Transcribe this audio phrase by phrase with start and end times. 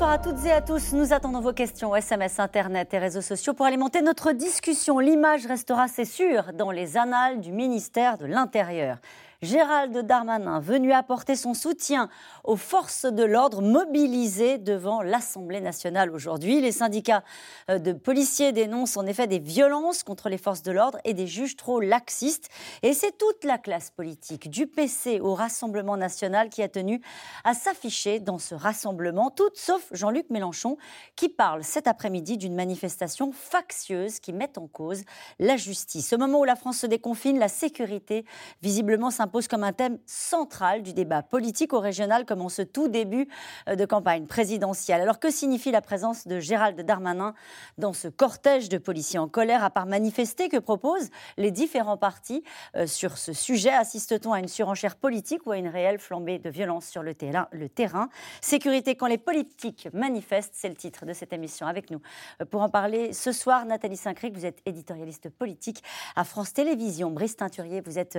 [0.00, 0.94] Bonsoir à toutes et à tous.
[0.94, 4.98] Nous attendons vos questions SMS, Internet et réseaux sociaux pour alimenter notre discussion.
[4.98, 8.96] L'image restera, c'est sûr, dans les annales du ministère de l'Intérieur.
[9.42, 12.10] Gérald Darmanin, venu apporter son soutien
[12.44, 16.60] aux forces de l'ordre mobilisées devant l'Assemblée nationale aujourd'hui.
[16.60, 17.24] Les syndicats
[17.70, 21.26] euh, de policiers dénoncent en effet des violences contre les forces de l'ordre et des
[21.26, 22.50] juges trop laxistes.
[22.82, 27.00] Et c'est toute la classe politique, du PC au Rassemblement national, qui a tenu
[27.42, 30.76] à s'afficher dans ce rassemblement, toutes sauf Jean-Luc Mélenchon,
[31.16, 35.00] qui parle cet après-midi d'une manifestation factieuse qui met en cause
[35.38, 36.12] la justice.
[36.12, 38.26] Au moment où la France se déconfine, la sécurité
[38.60, 42.62] visiblement s'impose pose comme un thème central du débat politique au régional comme en ce
[42.62, 43.28] tout début
[43.68, 45.00] euh, de campagne présidentielle.
[45.00, 47.34] Alors que signifie la présence de Gérald Darmanin
[47.78, 52.42] dans ce cortège de policiers en colère à part manifester Que proposent les différents partis
[52.76, 53.70] euh, sur ce sujet?
[53.70, 57.48] Assiste-t-on à une surenchère politique ou à une réelle flambée de violence sur le terrain,
[57.52, 58.08] le terrain?
[58.40, 61.66] Sécurité quand les politiques manifestent, c'est le titre de cette émission.
[61.66, 62.00] Avec nous
[62.40, 65.82] euh, pour en parler ce soir, Nathalie Saint-Cric, vous êtes éditorialiste politique
[66.16, 67.10] à France Télévisions.
[67.10, 68.18] Brice Teinturier, vous êtes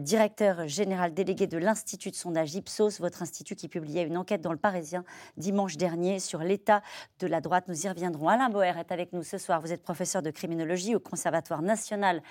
[0.00, 4.52] directeur général délégué de l'Institut de sondage Ipsos, votre institut qui publiait une enquête dans
[4.52, 5.04] le Parisien
[5.36, 6.82] dimanche dernier sur l'état
[7.20, 7.64] de la droite.
[7.68, 8.28] Nous y reviendrons.
[8.28, 9.60] Alain Boer est avec nous ce soir.
[9.60, 12.22] Vous êtes professeur de criminologie au Conservatoire national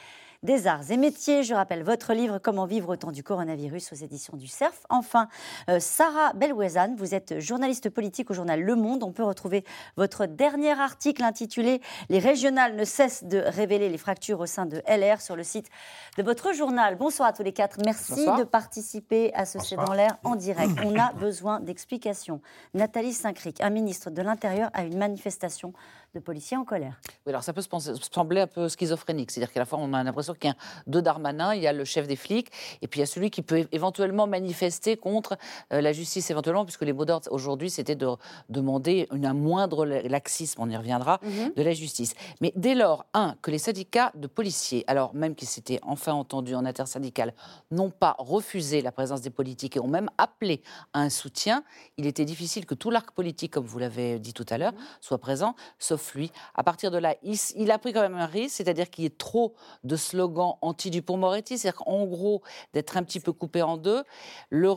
[0.45, 1.43] des arts et métiers.
[1.43, 4.83] Je rappelle votre livre Comment vivre au temps du coronavirus aux éditions du CERF.
[4.89, 5.27] Enfin,
[5.69, 9.03] euh, Sarah Belwezan, vous êtes journaliste politique au journal Le Monde.
[9.03, 9.65] On peut retrouver
[9.97, 14.81] votre dernier article intitulé Les régionales ne cessent de révéler les fractures au sein de
[14.87, 15.69] LR sur le site
[16.17, 16.95] de votre journal.
[16.95, 17.77] Bonsoir à tous les quatre.
[17.83, 20.73] Merci de participer à ce C'est dans l'air en direct.
[20.85, 22.39] On a besoin d'explications.
[22.75, 25.73] Nathalie Saint-Cric, un ministre de l'Intérieur, a une manifestation
[26.15, 26.99] de policiers en colère.
[27.25, 29.31] Oui, alors ça peut sembler un peu schizophrénique.
[29.31, 30.55] C'est-à-dire qu'à la fois, on a l'impression qu'il y a
[30.87, 32.49] deux Darmanin, il y a le chef des flics,
[32.81, 35.37] et puis il y a celui qui peut éventuellement manifester contre
[35.73, 38.07] euh, la justice, éventuellement, puisque les mots d'ordre aujourd'hui, c'était de
[38.49, 41.53] demander une, un moindre laxisme, on y reviendra, mhm.
[41.55, 42.13] de la justice.
[42.41, 46.55] Mais dès lors, un, que les syndicats de policiers, alors même qu'ils s'étaient enfin entendus
[46.55, 47.33] en intersyndicale,
[47.71, 50.61] n'ont pas refusé la présence des politiques et ont même appelé
[50.93, 51.63] à un soutien,
[51.97, 54.79] il était difficile que tout l'arc politique, comme vous l'avez dit tout à l'heure, mhm.
[55.01, 56.31] soit présent, sauf lui.
[56.53, 59.09] À partir de là, il, a pris quand même un risque, c'est-à-dire qu'il y ait
[59.09, 62.41] trop de slogans anti-Dupont-Moretti, c'est-à-dire en gros
[62.73, 64.03] d'être un petit peu coupé en deux.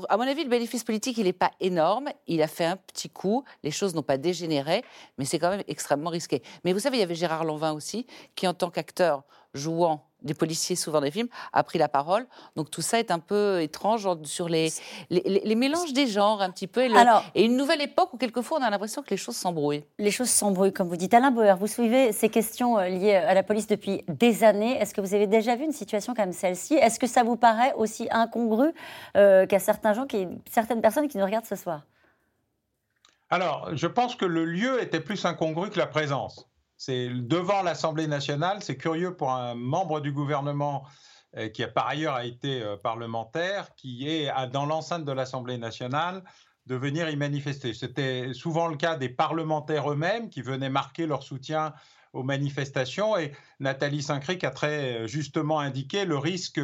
[0.08, 2.08] à mon avis, le bénéfice politique, il n'est pas énorme.
[2.26, 4.84] Il a fait un petit coup, les choses n'ont pas dégénéré,
[5.18, 6.42] mais c'est quand même extrêmement risqué.
[6.64, 9.24] Mais vous savez, il y avait Gérard Lanvin aussi, qui en tant qu'acteur
[9.54, 12.26] jouant des policiers souvent des films, a pris la parole.
[12.56, 14.72] Donc tout ça est un peu étrange sur les,
[15.10, 16.90] les, mélanges des genres un petit peu et,
[17.34, 19.84] et, une nouvelle époque où quelquefois on a l'impression que les choses s'embrouillent.
[19.98, 21.14] Les choses s'embrouillent, comme vous dites.
[21.14, 24.78] Alain Bauer, vous suivez ces questions euh, liées à la police depuis des années.
[24.78, 26.74] Est-ce que vous avez déjà vu une situation comme celle-ci?
[26.74, 28.72] Est-ce que ça vous paraît aussi incongru
[29.16, 31.82] euh, qu'à certains gens, qui, certaines personnes qui nous regardent ce soir?
[33.30, 36.48] Alors, je pense que le lieu était plus incongru que la présence.
[36.78, 38.62] C'est devant l'Assemblée nationale.
[38.62, 40.86] C'est curieux pour un membre du gouvernement
[41.36, 45.58] euh, qui a par ailleurs a été euh, parlementaire, qui est dans l'enceinte de l'Assemblée
[45.58, 46.22] nationale,
[46.66, 47.74] de venir y manifester.
[47.74, 51.74] C'était souvent le cas des parlementaires eux-mêmes qui venaient marquer leur soutien
[52.12, 56.60] aux manifestations et Nathalie Saint-Cric a très euh, justement indiqué le risque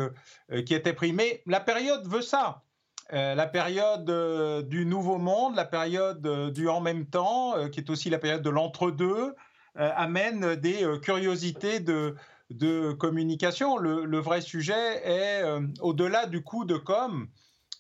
[0.65, 1.13] qui était pris.
[1.13, 2.63] Mais la période veut ça.
[3.11, 4.09] la période
[4.69, 8.51] du nouveau monde, la période du en même temps, qui est aussi la période de
[8.51, 9.35] l'entre-deux,
[9.77, 12.15] amène des euh, curiosités de,
[12.51, 13.77] de communication.
[13.77, 17.29] Le, vrai sujet est, euh, au-delà du coup de com',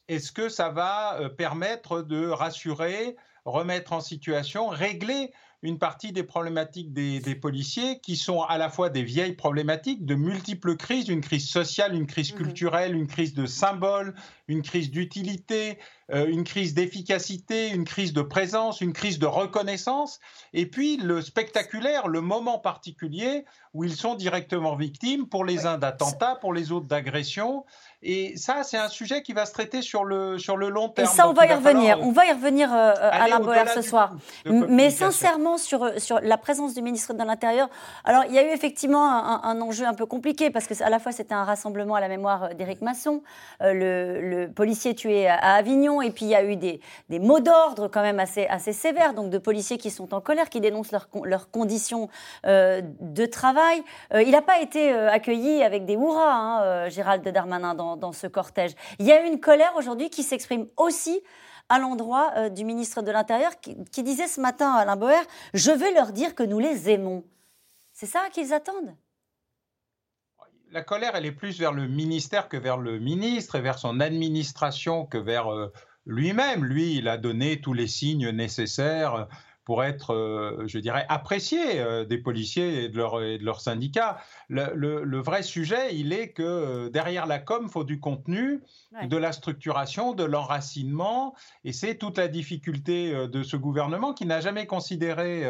[0.09, 3.17] est-ce que ça va permettre de rassurer,
[3.47, 5.33] remettre en situation, régler
[5.65, 10.15] une partie des problématiques des, policiers qui sont à la fois des vieilles problématiques, de
[10.15, 14.15] multiples crises, une crise sociale, une crise mmh culturelle, une crise de symbole,
[14.47, 15.79] une crise d'utilité,
[16.13, 20.21] euh, une crise d'efficacité, une crise de présence, une crise de reconnaissance,
[20.53, 25.79] et puis le spectaculaire, le moment particulier où ils sont directement victimes, pour les uns
[25.79, 27.65] d'attentats, pour les autres d'agressions.
[28.05, 31.09] Et ça, c'est un sujet qui va se traiter sur le, sur le long terme.
[31.09, 31.99] Et ça, on va, y revenir.
[32.01, 34.13] On va y revenir, euh, Alain Boer, ce soir.
[34.47, 37.69] Mais sincèrement, sur, sur la présence du ministre de l'Intérieur,
[38.05, 40.99] alors il y a eu effectivement un, enjeu un peu compliqué, parce que à la
[40.99, 43.23] fois c'était un rassemblement à la mémoire d'Éric Masson,
[43.63, 46.81] euh, le le policier tué à Avignon, et puis il y a eu des,
[47.11, 50.61] mots d'ordre quand même assez, assez sévères, donc de policiers qui sont en colère, qui
[50.61, 52.09] dénoncent leurs conditions
[52.47, 53.83] euh, de travail.
[54.13, 58.13] Euh, il n'a pas été euh, accueilli avec des hurrahs, hein, Gérald Darmanin, dans, dans,
[58.13, 58.73] ce cortège.
[58.99, 61.21] Il y a une colère aujourd'hui qui s'exprime aussi
[61.69, 65.23] à l'endroit du ministre de l'Intérieur qui, disait ce matin à Alain Boer,
[65.55, 67.25] je vais leur dire que nous les aimons.
[67.95, 68.95] C'est ça qu'ils attendent?
[70.73, 74.01] La colère, elle est plus vers le ministère que vers le ministre et vers son
[74.01, 75.73] administration que vers euh,
[76.05, 76.65] lui-même.
[76.65, 79.29] Lui, il a donné tous les signes nécessaires
[79.65, 84.19] pour être, je dirais, apprécié des policiers et de, leur, leurs syndicats.
[84.49, 88.63] Le, vrai sujet, il est que derrière la com, il faut du contenu,
[89.03, 91.35] de la structuration, de l'enracinement,
[91.65, 95.45] et c'est toute la difficulté de ce gouvernement qui n'a jamais considéré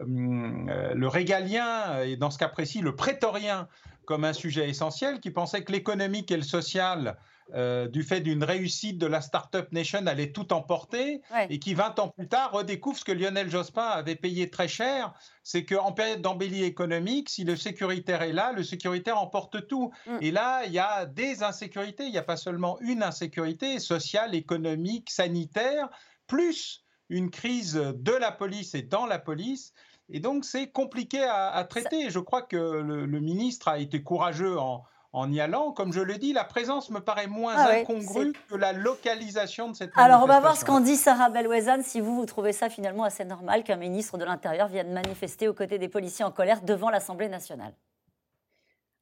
[0.00, 3.68] hum, le régalien, et dans ce cas précis, le prétorien,
[4.04, 7.16] comme un sujet essentiel, qui pensait que l'économique et le social
[7.54, 11.98] euh, du fait d'une réussite de la Startup Nation, allait tout emporter, et qui 20
[11.98, 15.12] ans plus tard redécouvre ce que Lionel Jospin avait payé très cher,
[15.42, 19.92] c'est qu'en période d'embellie économique, si le sécuritaire est là, le sécuritaire emporte tout.
[20.06, 20.18] Mm.
[20.20, 24.34] Et là, il y a des insécurités, il n'y a pas seulement une insécurité sociale,
[24.34, 25.88] économique, sanitaire,
[26.26, 29.74] plus une crise de la police et dans la police.
[30.08, 32.10] Et donc, c'est compliqué à, traiter.
[32.10, 35.72] Je crois que le, ministre a été courageux en, en y allant.
[35.72, 39.76] Comme je le dis, la présence me paraît moins ah incongrue que la localisation de
[39.76, 41.82] cette Alors, on va voir ce qu'en dit Sarah Belwezan.
[41.82, 45.54] Si vous, vous trouvez ça finalement assez normal qu'un ministre de l'Intérieur vienne manifester aux
[45.54, 47.74] côtés des policiers en colère devant l'Assemblée nationale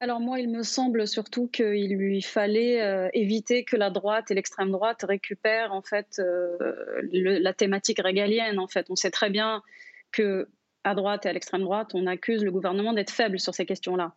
[0.02, 4.34] alors moi, il me semble surtout qu'il lui fallait euh, éviter que la droite et
[4.34, 6.56] l'extrême droite récupèrent en fait euh,
[7.12, 8.58] la thématique régalienne.
[8.58, 9.62] En fait, on sait très bien
[10.10, 10.48] que
[10.84, 14.14] à droite et à l'extrême droite, on accuse le gouvernement d'être faible sur ces questions-là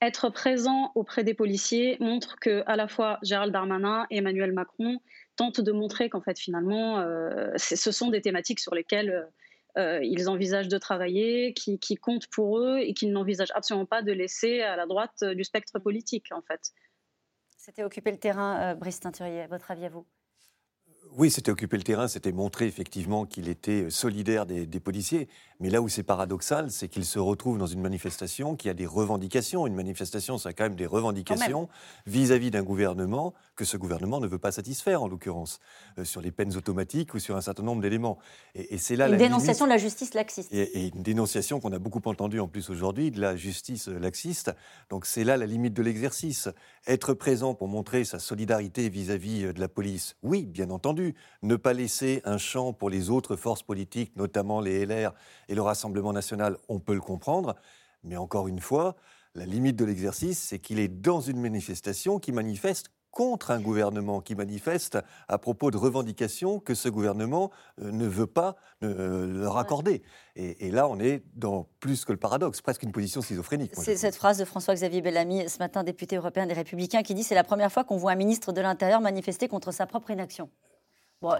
[0.00, 4.98] être présent auprès des policiers montre que à la fois Gérald Darmanin et Emmanuel Macron
[5.36, 9.28] tentent de montrer qu'en fait finalement euh, ce sont des thématiques sur lesquelles
[9.76, 14.12] euh, ils envisagent de travailler, qui, comptent pour eux et qu'ils n'envisagent absolument pas de
[14.12, 16.72] laisser à la droite du spectre politique en fait.
[17.56, 19.46] C'était occuper le terrain, euh, Brice Teinturier.
[19.46, 20.06] Votre avis à vous?
[21.16, 25.28] Oui, c'était occuper le terrain, c'était montrer effectivement qu'il était solidaire des, policiers.
[25.60, 28.86] Mais là où c'est paradoxal, c'est qu'il se retrouve dans une manifestation qui a des
[28.86, 29.66] revendications.
[29.68, 31.68] Une manifestation, ça a quand même des revendications
[32.06, 35.60] vis-à-vis d'un gouvernement que ce gouvernement ne veut pas satisfaire, en l'occurrence,
[35.98, 38.18] euh, sur les peines automatiques ou sur un certain nombre d'éléments.
[38.56, 40.52] Et, c'est là une dénonciation de la justice laxiste.
[40.52, 44.52] Et, une dénonciation qu'on a beaucoup entendue en plus aujourd'hui de la justice laxiste.
[44.90, 46.48] Donc c'est là la limite de l'exercice.
[46.88, 51.03] Être présent pour montrer sa solidarité vis-à-vis -vis de la police, oui, bien entendu
[51.42, 55.12] ne pas laisser un champ pour les autres forces politiques, notamment les LR
[55.48, 57.56] et le Rassemblement national, on peut le comprendre.
[58.02, 58.96] Mais encore une fois,
[59.34, 64.20] la limite de l'exercice, c'est qu'il est dans une manifestation qui manifeste contre un gouvernement
[64.20, 64.98] qui manifeste
[65.28, 70.02] à propos de revendications que ce gouvernement euh, ne veut pas euh, leur accorder.
[70.34, 73.70] Et, là, on est dans plus que le paradoxe, presque une position schizophrénique.
[73.76, 77.36] C'est cette phrase de François-Xavier Bellamy, ce matin député européen des Républicains, qui dit c'est
[77.36, 80.50] la première fois qu'on voit un ministre de l'Intérieur manifester contre sa propre inaction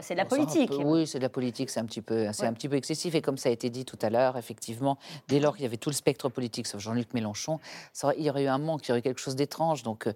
[0.00, 0.72] c'est de la politique.
[0.84, 3.14] oui, c'est de la politique, c'est un, petit peu, c'est un petit peu excessif.
[3.14, 4.98] Et comme ça a été dit tout à l'heure, effectivement,
[5.28, 7.60] dès lors qu'il y avait tout le spectre politique, sauf Jean-Luc Mélenchon,
[7.92, 9.82] ça, il y aurait eu un manque, il y aurait eu quelque chose d'étrange.
[9.82, 10.12] Donc euh,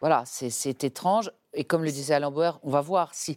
[0.00, 3.36] voilà, c'est étrange et comme le disait Alain Bauer, on va voir si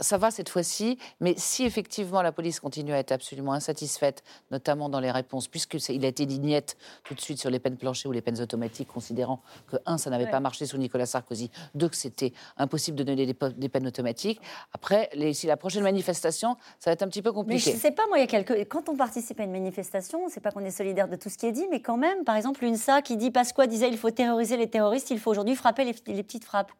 [0.00, 4.88] ça va cette fois-ci, mais si effectivement la police continue à être absolument insatisfaite, notamment
[4.88, 8.12] dans les réponses, puisqu'il a été dignette tout de suite sur les peines planchées ou
[8.12, 11.94] les peines automatiques, considérant que, un, ça n'avait pas marché sous Nicolas Sarkozy, deux, que
[11.94, 14.40] c'était impossible de donner des, peines automatiques.
[14.72, 17.70] Après, les, si la prochaine manifestation, ça va être un petit peu compliqué.
[17.70, 18.68] Mais je sais pas, moi, il y a quelques...
[18.68, 21.46] quand on participe à une manifestation, c'est pas qu'on est solidaire de tout ce qui
[21.46, 24.56] est dit, mais quand même, par exemple, ça qui dit Pasqua disait il faut terroriser
[24.56, 26.72] les terroristes, il faut aujourd'hui frapper les petites frappes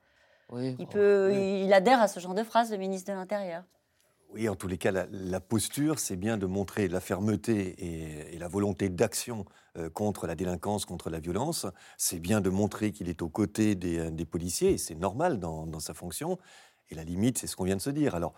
[0.59, 3.62] il, peut, il adhère à ce genre de phrase, le ministre de l'Intérieur.
[4.35, 8.49] Oui, en tous les cas, la, posture, c'est bien de montrer la fermeté et, la
[8.49, 9.44] volonté d'action
[9.76, 11.66] euh, contre la délinquance, contre la violence.
[11.99, 15.80] C'est bien de montrer qu'il est aux côtés des, euh, policiers, et c'est normal dans,
[15.80, 16.38] sa fonction.
[16.90, 18.14] Et la limite, c'est ce qu'on vient de se dire.
[18.14, 18.32] Alors,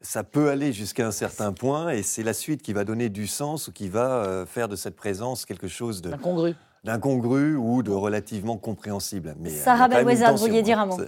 [0.00, 3.26] ça peut aller jusqu'à un certain point, et c'est la suite qui va donner du
[3.26, 6.10] sens ou qui va euh, faire de cette présence quelque chose de...
[6.10, 6.54] D'incongru.
[6.84, 9.34] D'incongru ou de relativement compréhensible.
[9.38, 10.98] Mais Sarah Belwezard, vous vouliez dire un mot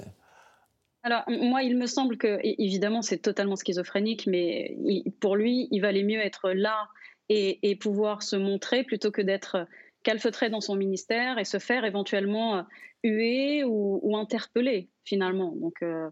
[1.06, 4.76] alors, moi, il me semble que, évidemment, c'est totalement schizophrénique, mais
[5.20, 6.88] pour lui, il valait mieux être là
[7.28, 9.68] et, pouvoir se montrer plutôt que d'être
[10.02, 12.62] calfeutré dans son ministère et se faire éventuellement euh,
[13.04, 15.52] huer ou, interpeller, finalement.
[15.54, 16.10] Donc, euh,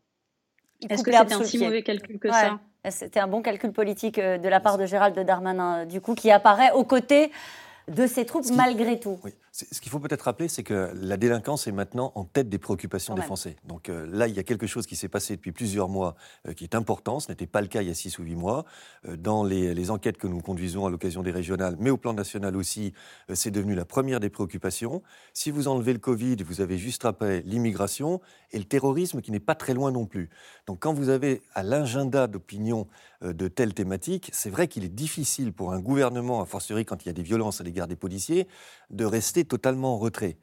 [0.88, 2.60] est-ce que c'était un si mauvais calcul que ça?
[2.88, 6.30] C'était un bon calcul politique euh, de la part de Gérald Darmanin, du coup, qui
[6.30, 7.32] apparaît aux côtés
[7.88, 9.19] de ses troupes malgré tout.
[9.53, 13.14] Ce qu'il faut peut-être rappeler, c'est que la délinquance est maintenant en tête des préoccupations
[13.14, 13.55] des Français.
[13.64, 16.17] Donc euh, là, il y a quelque chose qui s'est passé depuis plusieurs mois
[16.49, 17.21] euh, qui est important.
[17.21, 18.64] Ce n'était pas le cas il y a six ou huit mois.
[19.07, 22.57] Euh, dans les, enquêtes que nous conduisons à l'occasion des régionales, mais au plan national
[22.57, 22.95] aussi,
[23.33, 25.03] c'est devenu la première des préoccupations.
[25.35, 29.41] Si vous enlevez le Covid, vous avez juste après l'immigration et le terrorisme qui n'est
[29.41, 30.31] pas très loin non plus.
[30.67, 32.87] Donc quand vous avez à l'agenda d'opinion
[33.33, 37.07] de telles thématiques, c'est vrai qu'il est difficile pour un gouvernement, a fortiori quand il
[37.07, 38.47] y a des violences à l'égard des policiers,
[38.90, 40.37] de rester totalement en retrait.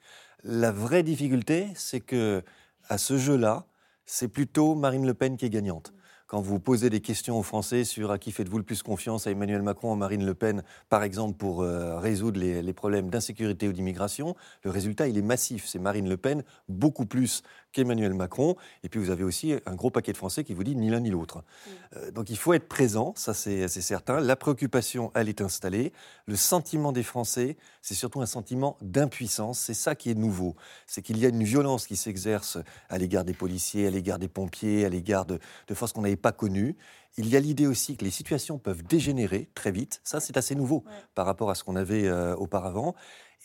[0.44, 2.44] La vraie difficulté, c'est que
[2.90, 3.68] à ce jeu-là,
[4.06, 5.94] c'est plutôt Marine Le Pen qui est gagnante.
[6.28, 9.32] quand vous posez des questions aux Français sur à qui faites-vous le plus confiance, à
[9.32, 13.68] Emmanuel Macron à Marine Le Pen, par exemple, pour euh, résoudre les, les problèmes d'insécurité
[13.68, 15.66] ou d'immigration, le résultat, il est massif.
[15.68, 18.56] C'est Marine Le Pen beaucoup plus qu'Emmanuel Macron.
[18.84, 21.00] Et puis vous avez aussi un gros paquet de Français qui vous dit ni l'un
[21.00, 21.40] ni l'autre.
[21.40, 21.70] Mm.
[21.98, 24.20] Euh, donc il faut être présent, ça c'est certain.
[24.20, 25.94] La préoccupation, elle est installée.
[26.26, 29.60] Le sentiment des Français, c'est surtout un sentiment d'impuissance.
[29.60, 30.56] C'est ça qui est nouveau.
[30.88, 32.58] C'est qu'il y a une violence qui s'exerce
[32.90, 35.40] à l'égard des policiers, à l'égard des pompiers, à l'égard de,
[35.74, 36.76] forces qu'on n'avait pas connues.
[37.18, 40.00] Il y a l'idée aussi que les situations peuvent dégénérer très vite.
[40.04, 40.84] Ça, c'est assez nouveau
[41.16, 42.96] par rapport à ce qu'on avait euh, auparavant.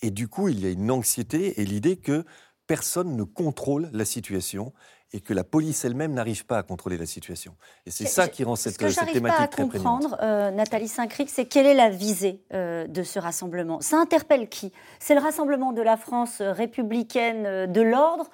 [0.02, 2.24] Et du coup, il y a une anxiété et l'idée que
[2.66, 4.72] personne ne contrôle la situation
[5.12, 7.54] et que la police elle-même n'arrive pas à contrôler la situation.
[7.86, 10.88] Et c'est ça qui rend cette, ce que cette thématique pas à comprendre, euh, Nathalie
[10.88, 13.80] Saint-Cric, c'est quelle est la visée euh, de ce rassemblement?
[13.80, 14.72] Ça interpelle qui?
[14.98, 18.30] C'est le rassemblement de la France républicaine euh, de l'ordre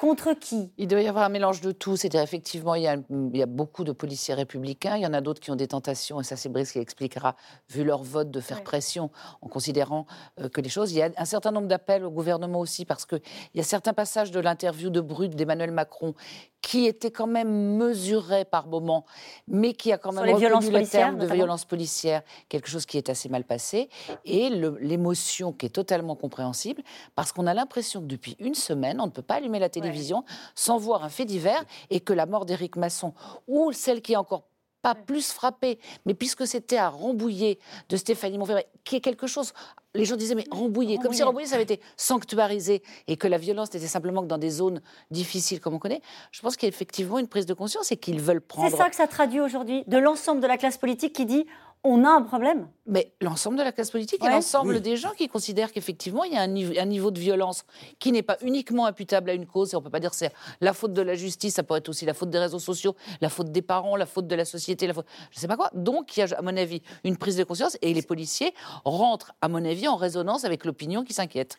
[0.00, 0.72] Contre qui?
[0.78, 1.94] Il doit y avoir un mélange de tout.
[1.94, 4.96] C'est-à-dire, effectivement, il y, a, il y, a, beaucoup de policiers républicains.
[4.96, 7.36] Il y en a d'autres qui ont des tentations, et ça, c'est Brice qui expliquera,
[7.68, 9.10] vu leur vote, de faire pression
[9.42, 10.06] en considérant
[10.40, 10.92] euh, que les choses.
[10.92, 13.20] Il y a un certain nombre d'appels au gouvernement aussi, parce qu'il
[13.54, 16.14] y a certains passages de l'interview de Brut d'Emmanuel Macron
[16.62, 19.04] qui était quand même mesuré par moment,
[19.48, 23.08] mais qui a quand même reconnu le terme de violence policière, quelque chose qui est
[23.08, 23.88] assez mal passé,
[24.24, 26.82] et l'émotion qui est totalement compréhensible,
[27.14, 30.24] parce qu'on a l'impression que depuis une semaine, on ne peut pas allumer la télévision
[30.54, 33.14] sans voir un fait divers, et que la mort d'Éric Masson,
[33.46, 34.44] ou celle qui est encore
[34.82, 37.58] pas plus frappée, mais puisque c'était à Rambouillet
[37.90, 39.52] de Stéphanie Monferré, qui est quelque chose
[39.94, 43.38] les gens disaient, mais Rambouillet, comme si Rambouillet, ça avait été sanctuarisé et que la
[43.38, 44.80] violence n'était simplement que dans des zones
[45.10, 46.00] difficiles comme on connaît.
[46.30, 48.70] Je pense qu'il y a effectivement une prise de conscience et qu'ils veulent prendre.
[48.70, 51.44] C'est ça que ça traduit aujourd'hui, de l'ensemble de la classe politique qui dit
[51.82, 52.68] on a un problème.
[52.86, 56.36] Mais l'ensemble de la classe politique et l'ensemble des gens qui considèrent qu'effectivement, il y
[56.36, 56.46] a un
[56.86, 57.64] niveau, de violence
[57.98, 59.72] qui n'est pas uniquement imputable à une cause.
[59.72, 61.78] Et on ne peut pas dire que c'est la faute de la justice, ça pourrait
[61.78, 64.44] être aussi la faute des réseaux sociaux, la faute des parents, la faute de la
[64.44, 65.06] société, la faute.
[65.30, 65.70] Je ne sais pas quoi.
[65.72, 68.52] Donc, il y a, à mon avis, une prise de conscience et les policiers
[68.84, 71.58] rentrent, à mon avis, en résonance avec l'opinion qui s'inquiète.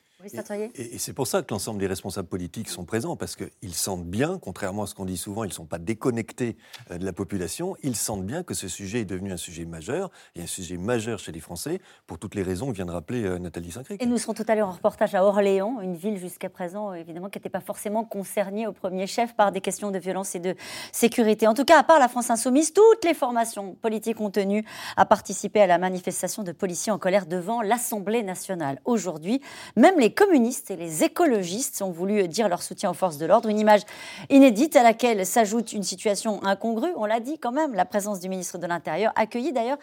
[0.75, 4.37] Et, c'est pour ça que l'ensemble des responsables politiques sont présents, parce qu'ils sentent bien,
[4.39, 6.57] contrairement à ce qu'on dit souvent, ils ne sont pas déconnectés
[6.91, 10.11] euh, de la population, ils sentent bien que ce sujet est devenu un sujet majeur,
[10.35, 13.23] et un sujet majeur chez les Français, pour toutes les raisons que vient de rappeler
[13.23, 16.17] euh, Nathalie saint Et nous serons tout à l'heure en reportage à Orléans, une ville
[16.17, 19.99] jusqu'à présent, évidemment, qui n'était pas forcément concernée au premier chef par des questions de
[19.99, 20.55] violence et de
[20.91, 21.47] sécurité.
[21.47, 24.65] En tout cas, à part la France insoumise, toutes les formations politiques ont tenu
[24.97, 28.79] à participer à la manifestation de policiers en colère devant l'Assemblée nationale.
[28.85, 29.41] Aujourd'hui,
[29.75, 33.25] même les les communistes et les écologistes ont voulu dire leur soutien aux forces de
[33.25, 33.47] l'ordre.
[33.47, 33.83] Une image
[34.29, 38.27] inédite à laquelle s'ajoute une situation incongrue, on l'a dit quand même, la présence du
[38.27, 39.77] ministre de l'Intérieur, accueilli d'ailleurs,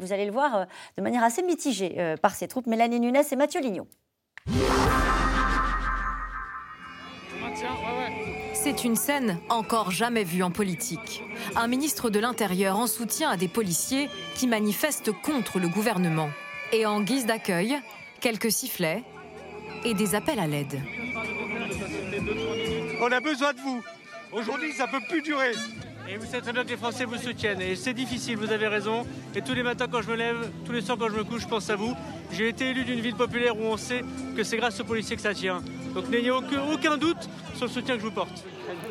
[0.00, 0.64] vous allez le voir, euh,
[0.98, 3.86] de manière assez mitigée euh, par ses troupes, Mélanie Nunes et Mathieu Lignot.
[8.52, 11.22] C'est une scène encore jamais vue en politique.
[11.54, 16.30] Un ministre de l'Intérieur en soutien à des policiers qui manifestent contre le gouvernement.
[16.72, 17.78] Et en guise d'accueil,
[18.20, 19.04] quelques sifflets,
[19.84, 20.80] et des appels à l'aide.
[23.00, 23.82] On a besoin de vous.
[24.32, 25.52] Aujourd'hui, ça peut plus durer.
[26.08, 27.60] Et vous savez très bien que les Français vous soutiennent.
[27.60, 29.06] Et c'est difficile, vous avez raison.
[29.34, 31.42] Et tous les matins quand je me lève, tous les soirs quand je me couche,
[31.42, 31.94] je pense à vous.
[32.32, 34.02] J'ai été élu d'une ville populaire où on sait
[34.36, 35.62] que c'est grâce aux policiers que ça tient.
[35.94, 38.44] Donc n'ayez aucun doute sur le soutien que je vous porte.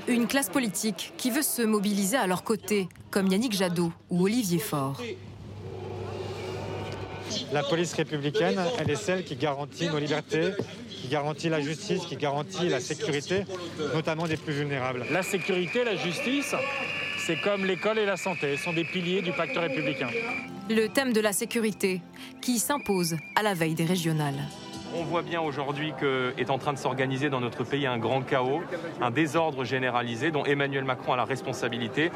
[0.08, 4.60] Une classe politique qui veut se mobiliser à leur côté, comme Yannick Jadot ou Olivier
[4.60, 5.02] Faure.
[7.52, 10.52] La police républicaine, elle est celle qui garantit nos libertés,
[10.90, 13.44] qui garantit la justice, qui garantit la sécurité,
[13.94, 15.06] notamment des plus vulnérables.
[15.12, 16.56] La sécurité, la justice,
[17.26, 20.10] c'est comme l'école et la santé, sont des piliers du pacte républicain.
[20.70, 22.02] Le thème de la sécurité
[22.42, 24.40] qui s'impose à la veille des régionales.
[24.94, 28.62] On voit bien aujourd'hui qu'est en train de s'organiser dans notre pays un grand chaos,
[29.02, 32.12] un désordre généralisé dont Emmanuel Macron a la responsabilité.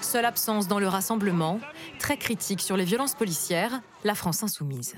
[0.00, 1.60] Seule absence dans le rassemblement,
[1.98, 4.96] très critique sur les violences policières, la France insoumise.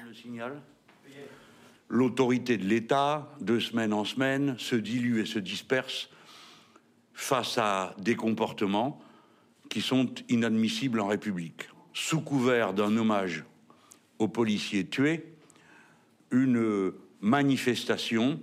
[1.88, 6.09] L'autorité de l'État, de semaine en semaine, se dilue et se disperse
[7.14, 9.00] face à des comportements
[9.69, 11.69] qui sont inadmissibles en République.
[11.92, 13.45] Sous couvert d'un hommage
[14.19, 15.35] aux policiers tués,
[16.30, 18.40] une manifestation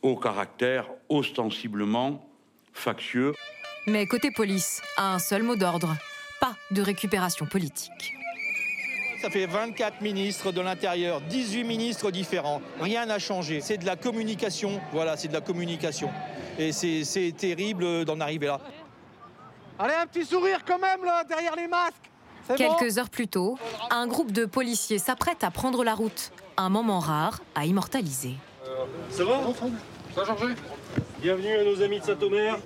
[0.00, 2.28] au caractère ostensiblement
[2.72, 3.34] factieux.
[3.86, 5.96] Mais côté police, un seul mot d'ordre,
[6.40, 8.14] pas de récupération politique.
[9.20, 12.62] Ça fait 24 ministres de l'Intérieur, 18 ministres différents.
[12.80, 13.60] Rien n'a changé.
[13.60, 14.80] C'est de la communication.
[14.92, 16.10] Voilà, c'est de la communication.
[16.58, 18.60] Et c'est terrible d'en arriver là.
[19.78, 22.10] Allez, un petit sourire quand même, là, derrière les masques.
[22.56, 23.58] Quelques heures plus tôt,
[23.90, 28.34] un groupe de policiers s'apprête à prendre la route un moment rare à immortaliser.
[29.10, 29.40] ça va?
[30.14, 30.36] Ça va,
[31.20, 32.58] Bienvenue à nos amis de Saint-Omer.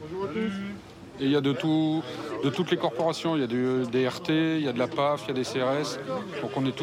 [1.20, 2.02] Il y a de tout.
[2.44, 3.36] de toutes les corporations.
[3.36, 5.44] Il y a des RT, il y a de la PAF, il y a des
[5.44, 5.98] CRS.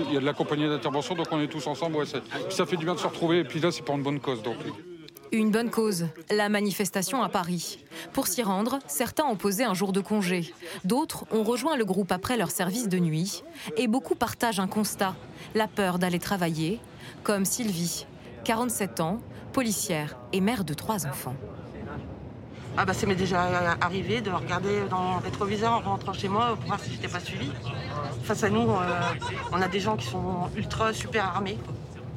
[0.07, 2.05] Il y a de la compagnie d'intervention, donc on est tous ensemble.
[2.49, 3.39] Ça fait du bien de se retrouver.
[3.39, 4.41] Et puis là, c'est pour une bonne cause.
[5.31, 7.79] Une bonne cause, la manifestation à Paris.
[8.13, 10.53] Pour s'y rendre, certains ont posé un jour de congé.
[10.83, 13.43] D'autres ont rejoint le groupe après leur service de nuit.
[13.75, 15.15] Et beaucoup partagent un constat,
[15.55, 16.79] la peur d'aller travailler,
[17.23, 18.05] comme Sylvie,
[18.43, 19.21] 47 ans,
[19.53, 21.35] policière et mère de trois enfants.
[22.75, 26.55] Ah bah ça m'est déjà arrivé de regarder dans le rétroviseur en rentrant chez moi
[26.55, 27.51] pour voir si j'étais pas suivi.
[28.23, 28.99] Face à nous, euh,
[29.51, 31.57] on a des gens qui sont ultra super armés.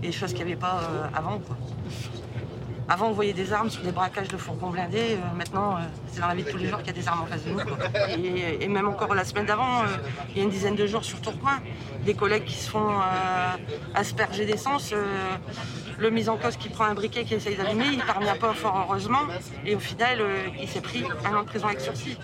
[0.03, 1.41] Et des choses qu'il n'y avait pas euh, avant.
[2.89, 5.17] Avant, on voyait des armes sur des braquages de fourgons blindés.
[5.17, 5.79] Euh, maintenant,
[6.11, 7.45] c'est dans la vie de tous les jours qu'il y a des armes en face
[7.45, 7.61] de nous.
[8.61, 9.83] Et, même encore la semaine d'avant,
[10.31, 11.61] il y a une dizaine de jours sur Tourcoing,
[12.05, 12.89] des collègues qui se font
[13.95, 14.95] asperger d'essence.
[15.99, 18.55] Le mise en cause qui prend un briquet qui essaye d'allumer, il ne parvient pas
[18.55, 19.23] fort heureusement.
[19.65, 20.19] Et au final,
[20.61, 22.19] il s'est pris un an de prison avec sursis.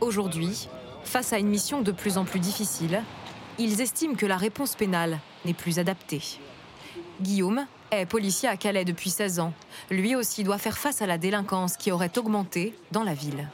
[0.00, 0.68] Aujourd'hui,
[1.04, 3.02] face à une mission de plus en plus difficile,
[3.58, 6.22] ils estiment que la réponse pénale n'est plus adaptée.
[7.20, 9.52] Guillaume, est policier à Calais depuis 16 ans.
[9.90, 13.48] Lui aussi doit faire face à la délinquance qui aurait augmenté dans la ville.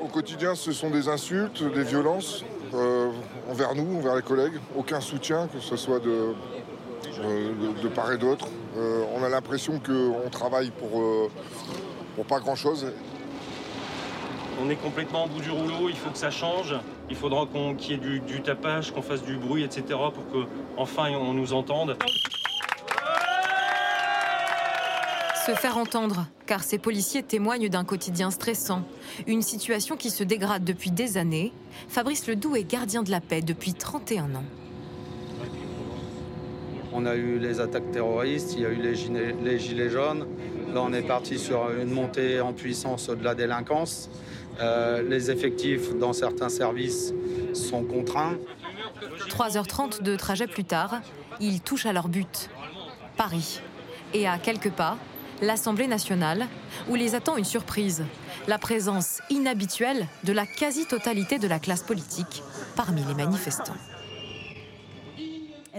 [0.00, 3.10] Au quotidien, ce sont des insultes, des violences euh,
[3.50, 4.60] envers nous, envers les collègues.
[4.76, 6.34] Aucun soutien, que ce soit de,
[7.20, 7.52] euh,
[7.82, 8.46] de, part et d'autre.
[8.76, 11.30] Euh, on a l'impression qu'on travaille pour,
[12.14, 12.92] pour pas grand-chose.
[14.60, 16.74] On est complètement au bout du rouleau, il faut que ça change.
[17.10, 17.46] Il faudra
[17.78, 19.84] qu'il y ait du, du tapage, qu'on fasse du bruit, etc.
[19.88, 20.24] pour
[20.76, 21.96] qu'enfin on nous entende.
[25.46, 28.82] Se faire entendre, car ces policiers témoignent d'un quotidien stressant,
[29.26, 31.54] une situation qui se dégrade depuis des années.
[31.88, 34.44] Fabrice Ledoux est gardien de la paix depuis 31 ans.
[36.92, 38.80] On a eu les attaques terroristes, il y a eu
[39.42, 40.26] les gilets, jaunes.
[40.72, 44.10] Là, on est parti sur une montée en puissance de la délinquance.
[44.60, 47.12] Euh, les effectifs dans certains services
[47.52, 48.36] sont contraints.
[49.28, 51.00] 3h30 de trajet plus tard,
[51.40, 52.50] ils touchent à leur but,
[53.16, 53.60] Paris.
[54.14, 54.96] Et à quelques pas,
[55.42, 56.46] l'Assemblée nationale,
[56.88, 58.04] où les attend une surprise,
[58.46, 62.42] la présence inhabituelle de la quasi-totalité de la classe politique
[62.74, 63.76] parmi les manifestants.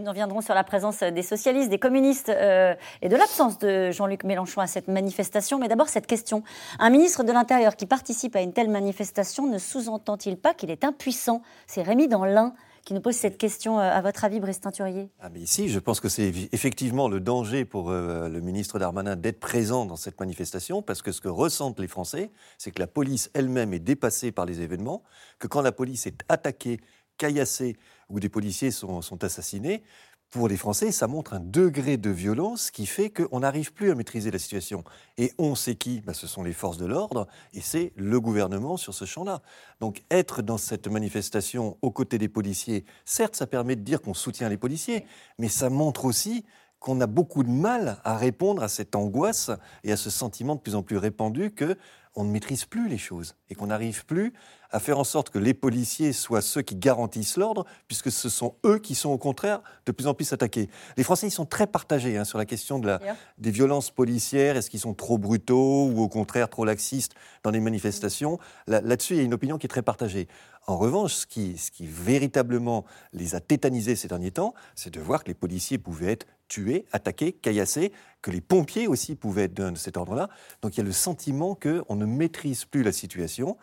[0.01, 4.23] Nous reviendrons sur la présence des socialistes, des communistes euh, et de l'absence de Jean-Luc
[4.23, 5.59] Mélenchon à cette manifestation.
[5.59, 6.43] Mais d'abord, cette question.
[6.79, 10.83] Un ministre de l'Intérieur qui participe à une telle manifestation ne sous-entend-il pas qu'il est
[10.83, 11.41] impuissant?
[11.67, 12.53] C'est Rémi dans l'un
[12.85, 13.79] qui nous pose cette question.
[13.79, 17.65] Euh, à votre avis, Brice Teinturier ah mais je pense que c'est effectivement le danger
[17.65, 21.79] pour euh, le ministre Darmanin d'être présent dans cette manifestation, parce que ce que ressentent
[21.79, 25.03] les Français, c'est que la police elle-même est dépassée par les événements,
[25.39, 26.79] que quand la police est attaquée,
[27.19, 27.77] caillassée,
[28.09, 29.83] ou des policiers sont, sont assassinés,
[30.29, 33.95] pour les Français, ça montre un degré de violence qui fait qu'on n'arrive plus à
[33.95, 34.83] maîtriser la situation.
[35.17, 36.01] Et on sait qui?
[36.01, 39.41] Bah, Ce sont les forces de l'ordre et c'est le gouvernement sur ce champ-là.
[39.79, 44.13] Donc être dans cette manifestation aux côtés des policiers, certes, ça permet de dire qu'on
[44.13, 45.05] soutient les policiers,
[45.39, 46.45] mais ça montre aussi
[46.79, 49.51] qu'on a beaucoup de mal à répondre à cette angoisse
[49.83, 51.77] et à ce sentiment de plus en plus répandu que
[52.15, 54.33] on ne maîtrise plus les choses et qu'on n'arrive plus
[54.71, 58.55] à faire en sorte que les policiers soient ceux qui garantissent l'ordre, puisque ce sont
[58.65, 60.69] eux qui sont au contraire de plus en plus attaqués.
[60.95, 62.99] Les Français, ils sont très partagés hein, sur la question de la,
[63.37, 64.57] des violences policières.
[64.57, 67.13] Est-ce qu'ils sont trop brutaux ou au contraire trop laxistes
[67.43, 68.37] dans les manifestations?
[68.67, 70.27] Là-dessus, il y a une opinion qui est très partagée.
[70.69, 74.99] En revanche, ce qui, ce qui véritablement les a tétanisés ces derniers temps, c'est de
[74.99, 79.55] voir que les policiers pouvaient être tués, attaqués, caillassés, que les pompiers aussi pouvaient être
[79.55, 80.29] de cet ordre-là.
[80.61, 83.57] Donc il y a le sentiment qu'on ne maîtrise plus la situation.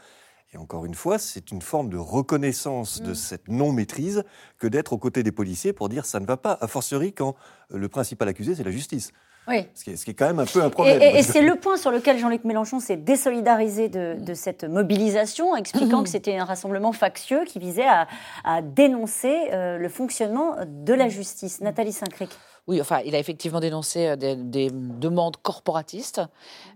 [0.52, 3.14] Et encore une fois, c'est une forme de reconnaissance de mm.
[3.14, 4.24] cette non-maîtrise
[4.58, 7.36] que d'être aux côtés des policiers pour dire ça ne va pas, a fortiori quand
[7.70, 9.12] le principal accusé, c'est la justice.
[9.48, 9.66] Oui.
[9.74, 11.00] Ce qui, est, quand même un peu un problème.
[11.00, 16.08] Et, c'est le point sur lequel Jean-Luc Mélenchon s'est désolidarisé de, cette mobilisation, expliquant que
[16.08, 21.60] c'était un rassemblement factieux qui visait à, dénoncer euh, le fonctionnement de la justice.
[21.60, 22.30] Nathalie Saint-Cric.
[22.68, 26.20] Oui, enfin, il a effectivement dénoncé euh, des, demandes corporatistes.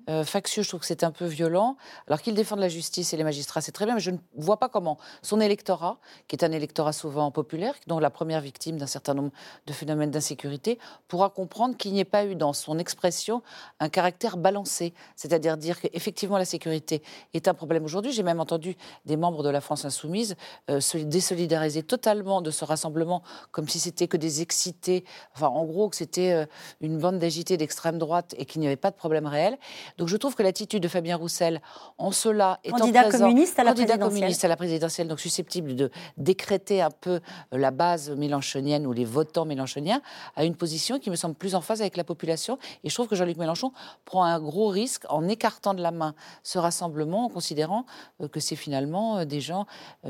[0.09, 1.76] Euh, factieux, je trouve que c'est un peu violent.
[2.07, 4.59] Alors qu'il défende la justice et les magistrats, c'est très bien, mais je ne vois
[4.59, 5.98] pas comment son électorat,
[6.29, 9.33] qui est un électorat souvent populaire, dont la première victime d'un certain nombre
[9.66, 13.42] de phénomènes d'insécurité, pourra comprendre qu'il n'y ait pas eu dans son expression
[13.81, 14.94] un caractère balancé.
[15.16, 17.03] C'est-à-dire dire qu'effectivement la sécurité
[17.35, 18.12] est un problème aujourd'hui.
[18.12, 18.76] J'ai même entendu
[19.07, 20.37] des membres de la France insoumise
[20.70, 25.05] euh, se désolidariser totalement de ce rassemblement, comme si c'était que des excités.
[25.35, 26.44] Enfin, en gros, gros que c'était euh,
[26.80, 29.58] une bande d'agités d'extrême droite et qu'il n'y avait pas de problème réel.
[29.98, 31.60] Donc je trouve que l'attitude de Fabien Roussel,
[31.98, 34.20] en cela, étant Candidat présent- communiste à la candidat présidentielle.
[34.20, 37.20] communiste à la présidentielle, donc susceptible de décréter un peu
[37.54, 40.02] euh, la base mélenchonienne ou les votants mélenchoniens,
[40.36, 42.58] a une position qui me semble plus en phase avec la population.
[42.84, 43.72] Et je trouve que Jean-Luc Mélenchon
[44.04, 47.86] prend un gros risque en écartant de la main ce rassemblement, en considérant
[48.20, 49.66] euh, que c'est finalement des gens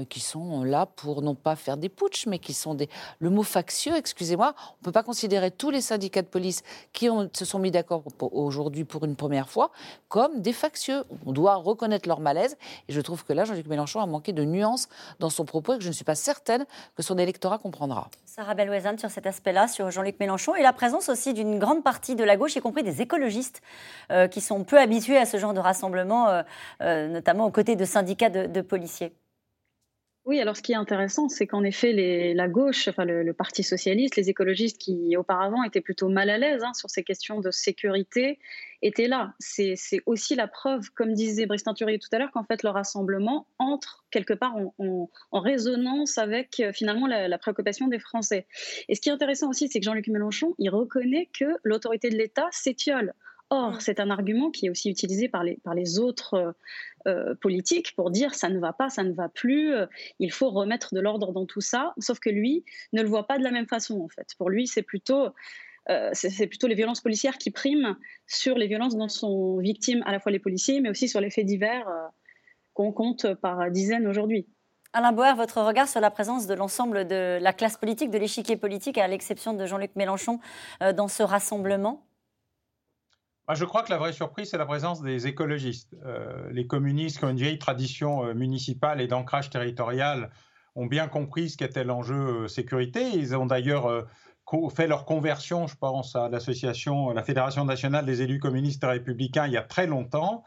[0.08, 2.88] qui sont là pour non pas faire des putschs, mais qui sont des.
[3.18, 6.62] Le mot factieux, excusez-moi, on ne peut pas considérer tous les syndicats de police
[6.94, 9.70] qui se sont mis d'accord aujourd'hui pour une première fois
[10.08, 11.04] comme des factieux.
[11.26, 12.56] On doit reconnaître leur malaise.
[12.88, 15.76] Et je trouve que là, Jean-Luc Mélenchon a manqué de nuances dans son propos et
[15.76, 16.64] que je ne suis pas certaine
[16.96, 18.08] que son électorat comprendra.
[18.24, 22.14] Sarah Belwezan sur cet aspect-là, sur Jean-Luc Mélenchon, et la présence aussi d'une grande partie
[22.14, 23.60] de la gauche, y compris des écologistes,
[24.10, 26.42] euh, qui sont peu habitués à ce genre de rassemblement, euh,
[26.80, 29.12] euh, notamment aux côtés de syndicats de policiers.
[30.30, 31.92] Oui, alors ce qui est intéressant, c'est qu'en effet,
[32.34, 36.62] la gauche, enfin le, Parti socialiste, les écologistes qui auparavant étaient plutôt mal à l'aise
[36.62, 38.38] hein, sur ces questions de sécurité,
[38.80, 39.34] étaient là.
[39.40, 39.74] C'est
[40.06, 44.04] aussi la preuve, comme disait Brice Teinturier tout à l'heure, qu'en fait le rassemblement entre
[44.12, 48.46] quelque part en résonance avec euh, finalement la, la préoccupation des Français.
[48.88, 52.16] Et ce qui est intéressant aussi, c'est que Jean-Luc Mélenchon, il reconnaît que l'autorité de
[52.16, 53.14] l'État s'étiole.
[53.52, 56.52] Or, c'est un argument qui est aussi utilisé par les, autres euh,
[57.08, 59.86] euh, politiques pour dire ça ne va pas, ça ne va plus, euh,
[60.20, 61.92] il faut remettre de l'ordre dans tout ça.
[61.98, 64.28] Sauf que lui ne le voit pas de la même façon en fait.
[64.38, 65.30] Pour lui, c'est plutôt,
[66.12, 67.96] c'est plutôt les violences policières qui priment
[68.28, 71.30] sur les violences dont sont victimes à la fois les policiers, mais aussi sur les
[71.30, 71.88] faits divers
[72.74, 74.46] qu'on compte par dizaines aujourd'hui.
[74.92, 78.56] Alain Boer, votre regard sur la présence de l'ensemble de la classe politique, de l'échiquier
[78.56, 80.38] politique, à l'exception de Jean-Luc Mélenchon,
[80.94, 82.06] dans ce rassemblement?
[83.54, 85.96] Je crois que la vraie surprise, c'est la présence des écologistes.
[86.04, 90.30] Euh, les communistes qui ont une vieille tradition euh, municipale et d'ancrage territorial
[90.76, 93.02] ont bien compris ce qu'était l'enjeu euh, sécurité.
[93.14, 94.06] Ils ont d'ailleurs
[94.74, 99.46] fait leur conversion, je pense, à l'association, la Fédération nationale des élus communistes et républicains
[99.46, 100.44] il y a très longtemps.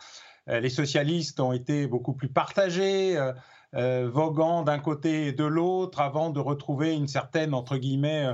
[0.47, 3.17] Les socialistes ont été beaucoup plus partagés,
[3.71, 8.27] voguant d'un côté et de l'autre, avant de retrouver une certaine, entre guillemets,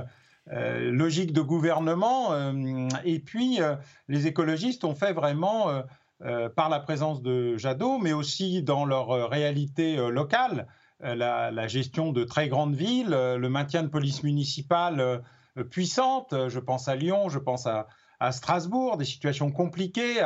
[0.52, 2.32] euh, logique de gouvernement.
[2.32, 3.76] euh, et puis, euh,
[4.08, 5.82] les écologistes ont fait vraiment,
[6.54, 10.66] par la présence de Jadot, mais aussi dans leur réalité locale,
[11.00, 15.22] la, gestion de très grandes villes, le maintien de police municipale
[15.70, 16.34] puissante.
[16.48, 17.86] Je pense à Lyon, je pense à,
[18.32, 20.22] Strasbourg, des situations compliquées,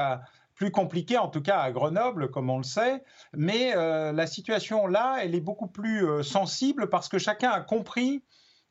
[0.56, 3.04] plus compliquées en tout cas à Grenoble, comme on le sait.
[3.32, 8.24] Mais la situation là, elle est beaucoup plus sensible parce que chacun a compris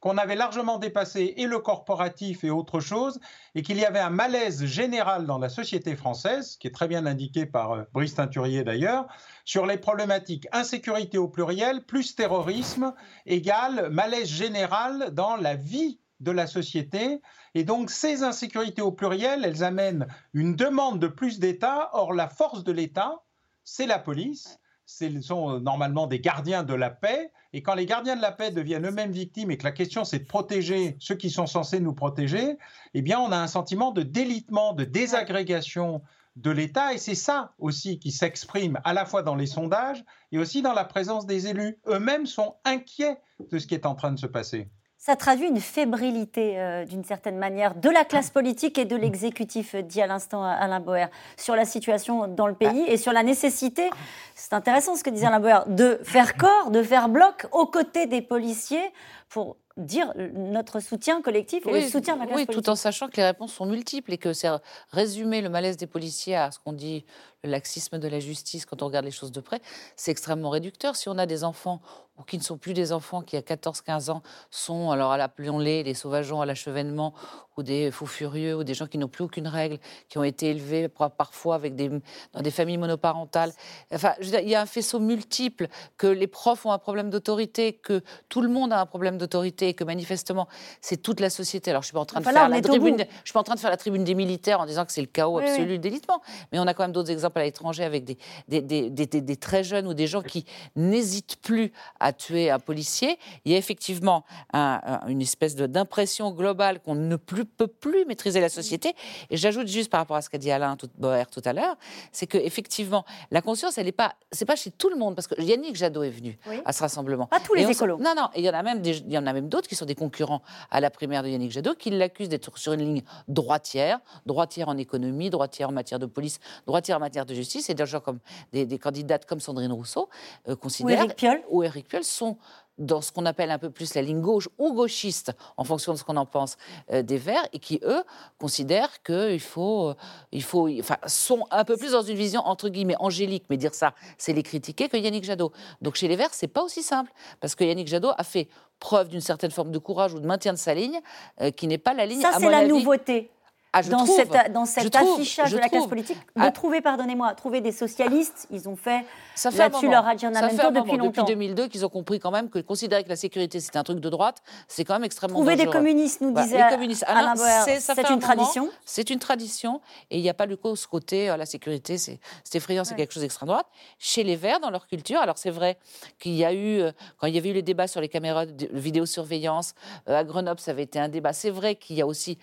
[0.03, 3.21] qu'on avait largement dépassé et le corporatif et autre chose,
[3.55, 7.05] et qu'il y avait un malaise général dans la société française, qui est très bien
[7.05, 9.07] indiqué par euh, Brice Teinturier d'ailleurs,
[9.45, 12.93] sur les problématiques insécurité au pluriel, plus terrorisme,
[13.25, 17.21] égale malaise général dans la vie de la société.
[17.55, 21.91] Et donc ces insécurités au pluriel, elles amènent une demande de plus d'État.
[21.93, 23.23] Or, la force de l'État,
[23.63, 24.59] c'est la police.
[24.85, 27.31] Ce sont euh, normalement des gardiens de la paix.
[27.53, 30.19] Et quand les gardiens de la paix deviennent eux-mêmes victimes et que la question c'est
[30.19, 32.57] de protéger ceux qui sont censés nous protéger,
[32.93, 36.01] eh bien on a un sentiment de délitement, de désagrégation
[36.35, 36.93] de l'État.
[36.93, 40.73] Et c'est ça aussi qui s'exprime à la fois dans les sondages et aussi dans
[40.73, 41.79] la présence des élus.
[41.87, 43.17] Eux-mêmes sont inquiets
[43.51, 44.67] de ce qui est en train de se passer.
[45.05, 49.75] Ça traduit une fébrilité, euh, d'une certaine manière, de la classe politique et de l'exécutif,
[49.75, 53.21] euh, dit à l'instant Alain Boer, sur la situation dans le pays et sur la
[53.21, 53.89] nécessité,
[54.33, 58.07] c'est intéressant ce que disait Alain Boer, de faire corps, de faire bloc aux côtés
[58.07, 58.93] des policiers
[59.27, 62.63] pour dire notre soutien collectif et le soutien de la classe oui, politique.
[62.63, 64.47] tout en sachant que les réponses sont multiples et que c'est
[64.91, 67.03] résumer le malaise des policiers à ce qu'on dit
[67.53, 69.61] laxisme de la justice quand on regarde les choses de près,
[69.95, 70.95] c'est extrêmement réducteur.
[70.95, 71.81] Si on a des enfants
[72.19, 75.81] ou qui ne sont plus des enfants, qui à 14-15 ans sont, alors à l'appelons-les,
[75.81, 77.15] les sauvageons à l'achevènement,
[77.57, 79.79] ou des fous furieux, ou des gens qui n'ont plus aucune règle,
[80.09, 81.89] qui ont été élevés par- parfois avec des,
[82.33, 83.51] dans des familles monoparentales.
[83.91, 86.77] Enfin, je veux dire, il y a un faisceau multiple, que les profs ont un
[86.77, 90.47] problème d'autorité, que tout le monde a un problème d'autorité, et que manifestement,
[90.81, 91.71] c'est toute la société.
[91.71, 92.97] Alors, je suis pas en train de Enfin, là, faire on la est au tribune,
[92.97, 93.03] bout.
[93.23, 95.01] je suis pas en train de faire la tribune des militaires en disant que c'est
[95.01, 95.79] le chaos Oui, absolu oui.
[95.79, 98.17] d'élitement, mais on a quand même d'autres exemples à l'étranger avec des,
[98.47, 102.49] des, des- des- des- des très jeunes ou des gens qui n'hésitent plus à tuer
[102.49, 103.17] un policier.
[103.45, 108.05] Il y a effectivement un- un- une espèce d'impression globale qu'on ne plus- peut plus
[108.05, 108.93] maîtriser la société.
[109.29, 111.75] Et j'ajoute juste par rapport à ce qu'a dit Alain tout, Boer tout à l'heure,
[112.11, 115.27] c'est que effectivement la conscience, elle n'est pas, c'est pas chez tout le monde parce
[115.27, 116.61] que Yannick Jadot est venu Oui.
[116.65, 117.25] à ce rassemblement.
[117.27, 117.97] Pas tous les écolos.
[117.97, 119.75] non, non, et il y en a même il y en a même d'autres qui
[119.75, 120.41] sont des concurrents
[120.71, 124.77] à la primaire de Yannick Jadot qui l'accusent d'être sur une ligne droitière, droitière en
[124.77, 128.19] économie, droitière en matière de police, droitière en matière de justice, et des gens comme
[128.51, 130.09] des, des candidates comme Sandrine Rousseau
[130.47, 131.41] euh, considèrent Éric Piolle.
[131.49, 132.37] ou Éric actuelle sont
[132.79, 135.97] dans ce qu'on appelle un peu plus la ligne gauche ou gauchiste, en fonction de
[135.97, 136.57] ce qu'on en pense,
[136.91, 138.03] euh, des Verts, et qui, eux,
[138.39, 139.95] considèrent qu'il faut, euh,
[140.31, 143.75] il faut, enfin, sont un peu plus dans une vision, entre guillemets, angélique, mais dire
[143.75, 145.51] ça, c'est les critiquer, que Yannick Jadot.
[145.81, 148.47] Donc chez les Verts, c'est pas aussi simple, parce que Yannick Jadot a fait
[148.79, 150.99] preuve d'une certaine forme de courage ou de maintien de sa ligne,
[151.41, 153.29] euh, qui n'est pas la ligne, Ça, à c'est mon la avis, nouveauté.
[153.75, 154.15] Ah, je dans, trouve.
[154.15, 156.49] cette- dans cet affichage de la classe politique, Ah.
[156.49, 159.03] de trouver, pardonnez-moi, trouver des socialistes, ils ont fait
[159.35, 161.23] Ça fait là-dessus leur aggiornamento depuis longtemps.
[161.23, 163.99] Depuis 2002, qu'ils ont compris quand même que considérer que la sécurité c'est un truc
[163.99, 167.03] de droite, c'est quand même extrêmement Trouver des communistes, nous Voilà, disait les communistes.
[167.07, 169.81] Ah Alain non, Boer, c'est- un une tradition C'est une tradition
[170.11, 172.19] et il n'y a pas du coup ce côté euh, la sécurité, c'est
[172.53, 173.65] effrayant, c'est quelque chose d'extrême droite.
[173.97, 175.79] Chez les Verts, dans leur culture, alors c'est vrai
[176.19, 178.45] qu'il y a eu euh, quand il y avait eu les débats sur les caméras
[178.45, 179.73] de vidéosurveillance
[180.09, 181.33] euh, à Grenoble, ça avait été un débat.
[181.33, 182.37] C'est vrai qu'il y a aussi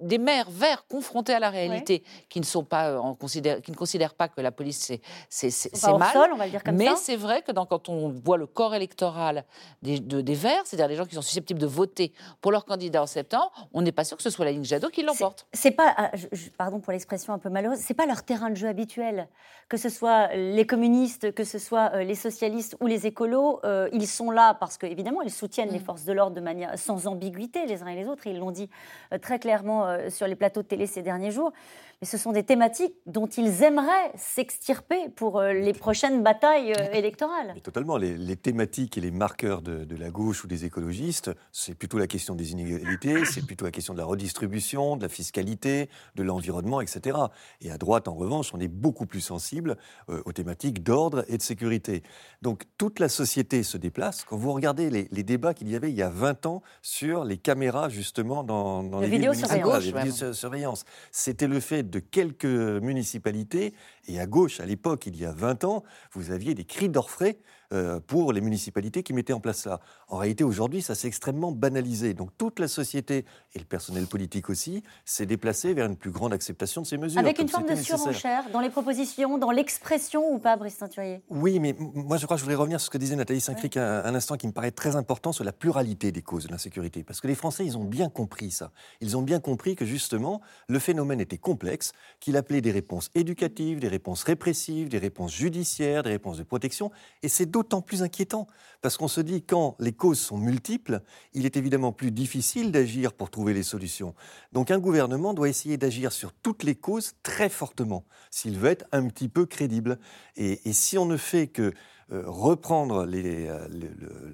[0.00, 3.70] des maires verts confrontés à la réalité qui ne sont pas euh, en considère- qui
[3.70, 4.92] ne considèrent pas que la police
[5.28, 6.12] c'est mal.
[6.12, 8.46] sol, on va le dire comme mais c'est vrai que dans- quand on voit le
[8.46, 9.44] corps électoral
[9.82, 13.02] des, de- des Verts, c'est-à-dire des gens qui sont susceptibles de voter pour leur candidat
[13.02, 15.46] en septembre, on n'est pas sûr que ce soit la ligne Jadot qui l'emporte.
[15.52, 16.10] C'est pas, ah,
[16.58, 19.28] pardon pour l'expression un peu malheureuse, c'est pas leur terrain de jeu habituel.
[19.68, 23.88] Que ce soit les communistes, que ce soit euh, les socialistes ou les écolos, euh,
[23.92, 27.06] ils sont là parce que évidemment ils soutiennent les forces de l'ordre de manière sans
[27.06, 28.26] ambiguïté les uns et les autres.
[28.26, 28.68] Et ils l'ont dit
[29.12, 31.52] euh, très clairement euh, sur les plateaux de télé ces derniers jours.
[32.00, 36.92] Mais ce sont des thématiques dont ils aimeraient s'extirper pour euh, les prochaines batailles euh,
[36.92, 37.52] électorales.
[37.54, 37.96] Mais totalement.
[37.96, 41.98] Les, les thématiques et les marqueurs de, de la gauche ou des écologistes, c'est plutôt
[41.98, 46.22] la question des inégalités, c'est plutôt la question de la redistribution, de la fiscalité, de
[46.22, 47.18] l'environnement, etc.
[47.60, 49.76] Et à droite, en revanche, on est beaucoup plus sensible
[50.10, 52.02] euh, aux thématiques d'ordre et de sécurité.
[52.42, 54.24] Donc toute la société se déplace.
[54.24, 57.24] Quand vous regardez les, les débats qu'il y avait il y a 20 ans sur
[57.24, 59.72] les caméras, justement, dans, dans les vidéosurveillance.
[59.74, 63.74] municipales, les vidéosurveillance, c'était le fait de quelques municipalités.
[64.06, 67.38] Et à gauche, à l'époque, il y a 20 ans, vous aviez des cris d'orfraie
[67.74, 69.80] euh, pour les municipalités qui mettaient en place ça.
[70.08, 72.14] En réalité, aujourd'hui, ça s'est extrêmement banalisé.
[72.14, 76.32] Donc toute la société, et le personnel politique aussi, s'est déplacé vers une plus grande
[76.32, 77.20] acceptation de ces mesures.
[77.20, 81.60] Avec une forme de surenchère dans les propositions, dans l'expression ou pas, Brice Teinturier Oui,
[81.60, 84.04] mais moi je crois que je voudrais revenir sur ce que disait Nathalie Saint-Cric un,
[84.04, 87.02] un instant qui me paraît très important sur la pluralité des causes de l'insécurité.
[87.02, 88.70] Parce que les Français, ils ont bien compris ça.
[89.00, 93.80] Ils ont bien compris que justement, le phénomène était complexe, qu'il appelait des réponses éducatives,
[93.80, 96.90] des réponses répressives, des réponses judiciaires, des réponses de protection.
[97.22, 98.46] Et c'est d'autant plus inquiétant.
[98.82, 101.00] Parce qu'on se dit, quand les causes sont multiples,
[101.32, 104.14] il est évidemment plus difficile d'agir pour trouver les solutions.
[104.52, 108.84] Donc un gouvernement doit essayer d'agir sur toutes les causes très fortement, s'il veut être
[108.92, 109.98] un petit peu crédible.
[110.36, 111.72] Et, si on ne fait que
[112.12, 113.68] euh, reprendre euh,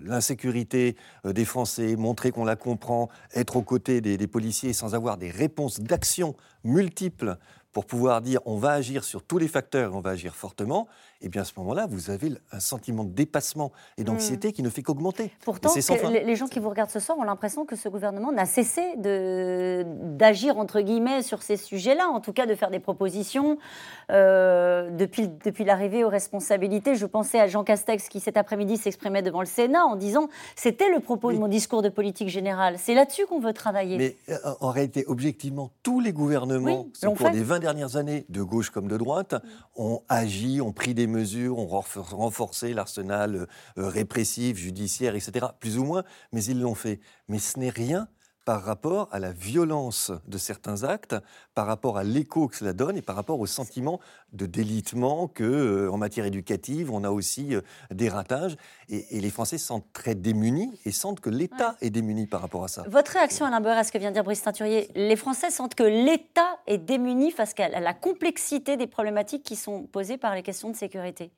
[0.02, 4.96] l'insécurité euh, des Français, montrer qu'on la comprend, être aux côtés des, des policiers sans
[4.96, 7.38] avoir des réponses d'action multiples
[7.72, 10.88] pour pouvoir dire on va agir sur tous les facteurs et on va agir fortement,
[11.22, 14.70] et bien à ce moment-là, vous avez un sentiment de dépassement et d'anxiété qui ne
[14.70, 15.30] fait qu'augmenter.
[15.44, 15.70] Pourtant,
[16.08, 20.56] les gens qui vous regardent ce soir ont l'impression que ce gouvernement n'a cessé d'agir,
[20.58, 23.58] entre guillemets, sur ces sujets-là, en tout cas de faire des propositions.
[24.10, 29.22] Euh, depuis depuis l'arrivée aux responsabilités, je pensais à Jean Castex qui cet après-midi s'exprimait
[29.22, 32.76] devant le Sénat en disant c'était le propos de mon discours de politique générale.
[32.78, 33.98] C'est là-dessus qu'on veut travailler.
[33.98, 37.32] Mais euh, en réalité, objectivement, tous les gouvernements, Oui, au cours fait.
[37.32, 39.34] des 20 dernières années, de gauche comme de droite,
[39.76, 43.46] ont agi, ont pris des mesures, ont renfor- renforcé l'arsenal
[43.78, 47.00] euh, répressif, judiciaire, etc., plus ou moins, mais ils l'ont fait.
[47.28, 48.08] Mais ce n'est rien
[48.50, 51.14] par rapport à la violence de certains actes,
[51.54, 54.00] par rapport à l'écho que cela donne et par rapport au sentiment
[54.32, 57.60] de délitement que, euh, en matière éducative, on a aussi euh,
[57.92, 58.56] des ratages.
[58.88, 62.40] Et, et les Français se sentent très démunis et sentent que l'État est démuni par
[62.40, 62.82] rapport à ça.
[62.88, 65.76] Votre réaction, Alain Beur, à ce que vient de dire Brice Teinturier, les Français sentent
[65.76, 70.42] que l'État est démuni face à la complexité des problématiques qui sont posées par les
[70.42, 71.30] questions de sécurité?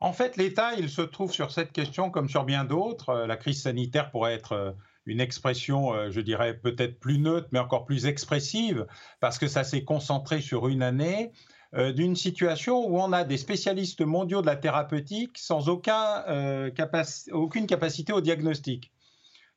[0.00, 3.08] En fait, l'État, il se trouve sur cette question comme sur bien d'autres.
[3.08, 4.76] Euh, La crise sanitaire pourrait être
[5.08, 8.86] une expression, euh, je dirais, peut-être plus neutre, mais encore plus expressive,
[9.20, 11.32] parce que ça s'est concentré sur une année
[11.74, 16.70] euh, d'une situation où on a des spécialistes mondiaux de la thérapeutique sans aucun, euh,
[16.70, 18.92] capaci- aucune capacité au diagnostic.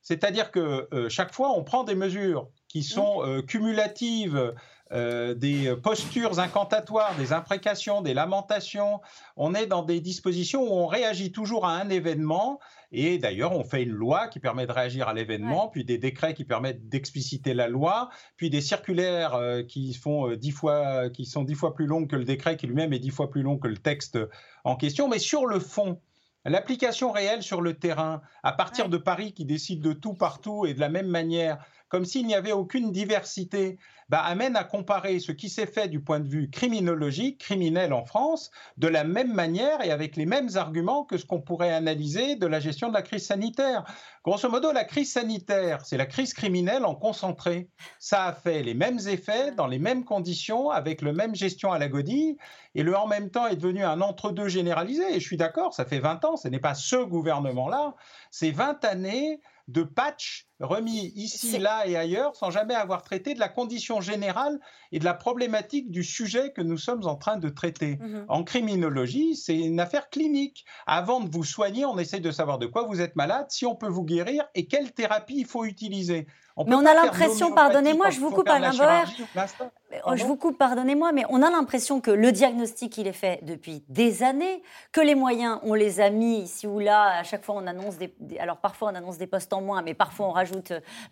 [0.02, 4.52] C'est-à-dire que chaque fois, on prend des mesures qui sont euh, cumulatives,
[4.92, 9.00] euh, des postures incantatoires, des imprécations, des lamentations.
[9.36, 12.60] On est dans des dispositions où on réagit toujours à un événement.
[12.90, 16.34] Et d'ailleurs, on fait une loi qui permet de réagir à l'événement, puis des décrets
[16.34, 21.24] qui permettent d'expliciter la loi, puis des circulaires euh, qui, font, euh, dix fois, qui
[21.24, 23.56] sont dix fois plus longues que le décret, qui lui-même est dix fois plus long
[23.56, 24.18] que le texte
[24.64, 25.08] en question.
[25.08, 25.98] Mais sur le fond,
[26.44, 30.74] L'application réelle sur le terrain, à partir de Paris qui décide de tout partout et
[30.74, 33.78] de la même manière comme s'il n'y avait aucune diversité,
[34.08, 38.06] bah, amène à comparer ce qui s'est fait du point de vue criminologique, criminel en
[38.06, 42.34] France, de la même manière et avec les mêmes arguments que ce qu'on pourrait analyser
[42.36, 43.84] de la gestion de la crise sanitaire.
[44.24, 47.68] Grosso modo, la crise sanitaire, c'est la crise criminelle en concentré.
[47.98, 51.78] Ça a fait les mêmes effets, dans les mêmes conditions, avec le même gestion à
[51.78, 52.38] la godille,
[52.74, 55.14] et le en même temps est devenu un entre-deux généralisé.
[55.14, 57.94] Et je suis d'accord, ça fait 20 ans, ce n'est pas ce gouvernement-là,
[58.30, 63.40] c'est 20 années de patch remis ici, là et ailleurs sans jamais avoir traité de
[63.40, 64.58] la condition générale
[64.92, 67.98] et de la problématique du sujet que nous sommes en train de traiter.
[68.00, 68.24] Mhm.
[68.28, 70.64] En criminologie, c'est une affaire clinique.
[70.86, 73.74] Avant de vous soigner, on essaye de savoir de quoi vous êtes malade, si on
[73.74, 76.26] peut vous guérir et quelle thérapie il faut utiliser.
[76.66, 79.70] mais on a l'impression, pardonnez-moi, je vous coupe au plastin.
[80.06, 83.40] Oh, Je vous coupe, pardonnez-moi, mais on a l'impression que le diagnostic, il est fait
[83.42, 87.18] depuis des années, que les moyens, on les a mis ici ou là.
[87.18, 89.94] À chaque fois, on annonce des- alors parfois on annonce des postes en moins, mais
[89.94, 90.51] parfois on rajoute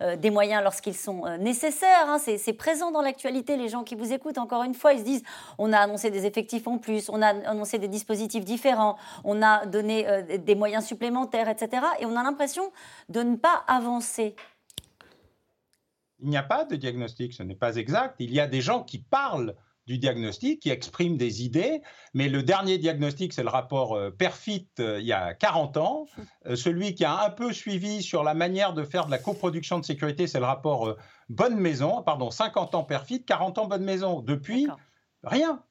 [0.01, 2.07] euh, des moyens lorsqu'ils sont euh, nécessaires.
[2.07, 2.17] hein.
[2.19, 3.57] C'est présent dans l'actualité.
[3.57, 5.23] Les gens qui vous écoutent, encore une fois, ils se disent
[5.57, 9.65] on a annoncé des effectifs en plus, on a annoncé des dispositifs différents, on a
[9.65, 11.83] donné euh, des moyens supplémentaires, etc.
[11.99, 12.71] Et on a l'impression
[13.09, 14.35] de ne pas avancer.
[16.19, 18.15] Il n'y a pas de diagnostic, ce n'est pas exact.
[18.19, 19.55] Il y a des gens qui parlent
[19.87, 21.81] du diagnostic, qui expriment des idées,
[22.13, 26.05] mais le dernier diagnostic, c'est le rapport euh, Perfit euh, il y a 40 ans.
[26.47, 29.77] Euh, celui qui a un peu suivi sur la manière de faire de la coproduction
[29.77, 30.95] de sécurité, c'est le rapport
[31.29, 34.21] Bonne Maison, pardon, 50 ans Perfit, 40 ans Bonne Maison.
[34.21, 34.67] Depuis,
[35.23, 35.63] rien.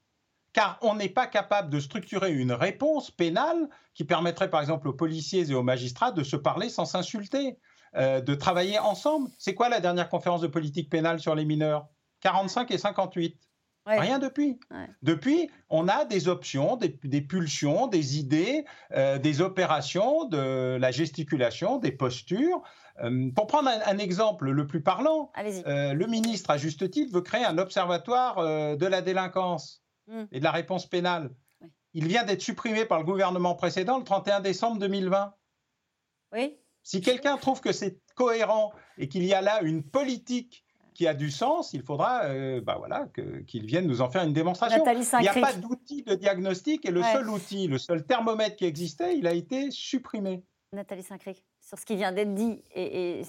[0.53, 4.93] Car on n'est pas capable de structurer une réponse pénale qui permettrait par exemple aux
[4.93, 7.59] policiers et aux magistrats de se parler sans s'insulter,
[7.97, 9.31] euh, de travailler ensemble.
[9.39, 11.89] C'est quoi la dernière conférence de politique pénale sur les mineurs?
[12.21, 13.39] 45 et 58.
[13.99, 14.61] Rien depuis.
[15.03, 20.91] Depuis, on a des options, des, des pulsions, des idées, euh, des opérations, de la
[20.91, 22.63] gesticulation, des postures.
[23.03, 27.13] Euh, pour prendre un, un exemple le plus parlant, euh, le ministre, à juste titre,
[27.13, 30.25] veut créer un observatoire de la délinquance Mm.
[30.33, 31.31] et de la réponse pénale.
[31.95, 35.35] Il vient d'être supprimé par le gouvernement précédent le 31 décembre 2020.
[36.33, 36.57] Oui.
[36.83, 40.65] Si quelqu'un trouve que c'est cohérent et qu'il y a là une politique
[41.01, 44.23] qui a du sens, il faudra euh, bah voilà, que- qu'il vienne nous en faire
[44.23, 44.85] une démonstration.
[44.87, 47.11] Il n'y a pas d'outil de diagnostic et le Ouais.
[47.15, 50.45] seul outil, le seul thermomètre qui existait, il a été supprimé.
[50.75, 53.23] Nathalie Saint-Cric, sur ce qui vient d'être dit, et, et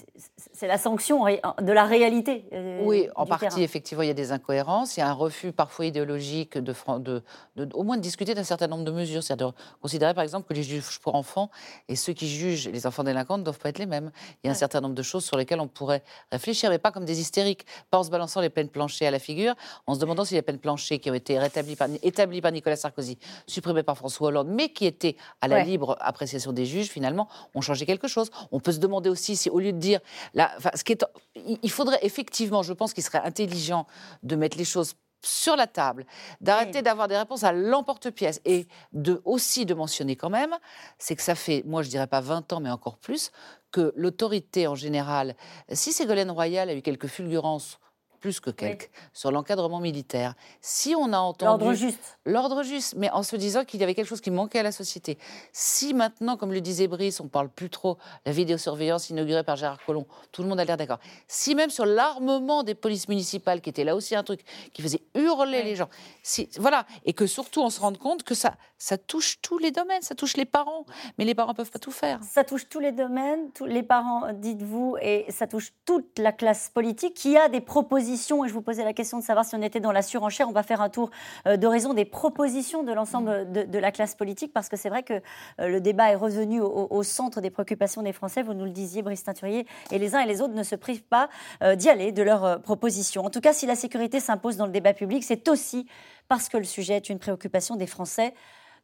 [0.51, 2.45] c'est la sanction de la réalité.
[2.53, 3.57] euh, Oui, en partie, terrain.
[3.61, 4.97] effectivement, il y a des incohérences.
[4.97, 7.21] Il y a un refus parfois idéologique de, fran- de,
[7.55, 9.21] de- au moins de discuter d'un certain nombre de mesures.
[9.21, 11.51] C'est-à-dire de considérer, par exemple, que les juges pour enfants
[11.87, 14.09] et ceux qui jugent les enfants délinquants ne doivent pas être les mêmes.
[14.43, 16.01] Il y a un certain nombre de choses sur lesquelles on pourrait
[16.31, 19.19] réfléchir, mais pas comme des hystériques, pas en se balançant les peines planchées à la
[19.19, 19.53] figure,
[19.85, 22.75] en se demandant si les peines planchées qui ont été rétablies par, établies par Nicolas
[22.75, 25.63] Sarkozy, supprimées par François Hollande, mais qui étaient à la Ouais.
[25.65, 28.30] libre appréciation des juges, finalement, ont changé quelque chose.
[28.51, 29.99] On peut se demander aussi si, au lieu de dire,
[30.33, 33.87] là, enfin, ce qui est, il il faudrait effectivement, je pense qu'il serait intelligent
[34.23, 36.05] de mettre les choses sur la table,
[36.41, 40.57] d'arrêter d'avoir des réponses à l'emporte-pièce et de aussi de mentionner quand même,
[40.97, 43.31] c'est que ça fait, moi je dirais pas 20 ans, mais encore plus,
[43.71, 45.35] que l'autorité en général,
[45.71, 47.79] si Ségolène Royal a eu quelques fulgurances
[48.21, 50.35] plus que quelques, sur l'encadrement militaire.
[50.61, 51.65] Si on a entendu...
[51.65, 52.19] L'ordre juste.
[52.25, 54.71] L'ordre juste, mais en se disant qu'il y avait quelque chose qui manquait à la
[54.71, 55.17] société.
[55.51, 59.83] Si maintenant, comme le disait Brice, on parle plus trop la vidéosurveillance inaugurée par Gérard
[59.83, 60.99] Collomb, tout le monde a l'air d'accord.
[61.27, 65.01] Si même sur l'armement des polices municipales, qui était là aussi un truc qui faisait
[65.15, 65.89] hurler les gens,
[66.21, 69.71] si, voilà, et que surtout on se rende compte que ça, ça touche tous les
[69.71, 70.85] domaines, ça touche les parents,
[71.17, 72.19] mais les parents peuvent pas tout faire.
[72.23, 76.69] Ça touche tous les domaines, tous les parents, dites-vous, et ça touche toute la classe
[76.69, 78.10] politique qui a des propositions.
[78.11, 80.49] Et je vous posais la question de savoir si on était dans la surenchère.
[80.49, 81.11] On va faire un tour
[81.47, 85.03] euh, d'horizon des propositions de l'ensemble de, de la classe politique, parce que c'est vrai
[85.03, 88.43] que euh, le débat est revenu au, au centre des préoccupations des Français.
[88.43, 91.03] Vous nous le disiez, Brice Teinturier, et les uns et les autres ne se privent
[91.03, 91.29] pas
[91.63, 93.23] euh, d'y aller, de leurs propositions.
[93.23, 95.87] En tout cas, si la sécurité s'impose dans le débat public, c'est aussi
[96.27, 98.33] parce que le sujet est une préoccupation des Français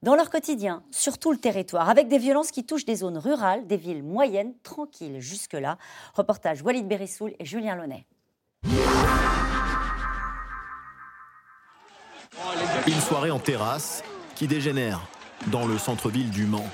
[0.03, 3.65] dans leur quotidien, sur tout le territoire, avec des violences qui touchent des zones rurales,
[3.65, 5.77] des villes moyennes, tranquilles jusque-là.
[6.13, 8.05] Reportage Walid Berissoul et Julien Launay.
[12.87, 14.01] Une soirée en terrasse
[14.35, 15.01] qui dégénère
[15.47, 16.69] dans le centre-ville du Mans.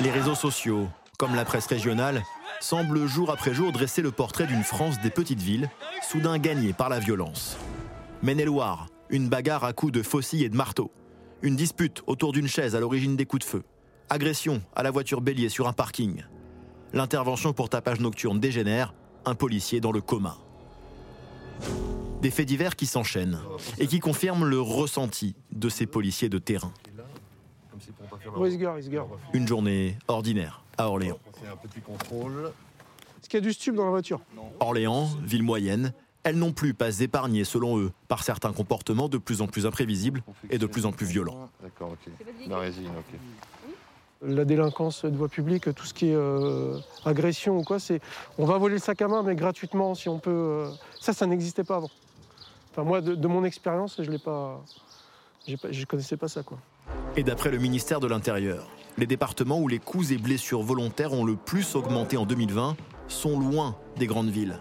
[0.00, 2.22] Les réseaux sociaux, comme la presse régionale,
[2.60, 5.68] semblent jour après jour dresser le portrait d'une France des petites villes,
[6.08, 7.56] soudain gagnée par la violence.
[8.22, 10.92] Maine-et-Loire, une bagarre à coups de faucilles et de marteau.
[11.42, 13.64] Une dispute autour d'une chaise à l'origine des coups de feu.
[14.10, 16.22] Agression à la voiture bélier sur un parking.
[16.92, 18.94] L'intervention pour tapage nocturne dégénère,
[19.24, 20.36] un policier dans le coma.
[22.22, 23.38] Des faits divers qui s'enchaînent
[23.78, 26.72] et qui confirment le ressenti de ces policiers de terrain.
[29.32, 31.18] Une journée ordinaire à Orléans.
[33.22, 34.20] Est-ce qu'il y a du stupre dans la voiture?
[34.60, 35.92] Orléans, ville moyenne,
[36.22, 40.22] elles n'ont plus pas épargnées, selon eux, par certains comportements de plus en plus imprévisibles
[40.50, 41.48] et de plus en plus violents.
[41.62, 42.12] D'accord, ok.
[42.46, 43.18] La résine, ok.
[44.22, 48.00] La délinquance de voie publique, tout ce qui est euh, agression ou quoi, c'est
[48.36, 50.30] on va voler le sac à main, mais gratuitement si on peut.
[50.30, 51.90] euh, Ça, ça n'existait pas avant.
[52.70, 54.62] Enfin, moi, de, mon expérience, je l'ai pas,
[55.88, 56.58] connaissais pas ça, quoi.
[57.16, 58.68] Et d'après le ministère de l'Intérieur,
[58.98, 62.76] les départements où les coups et blessures volontaires ont le plus augmenté en 2020
[63.08, 64.60] sont loin des grandes villes.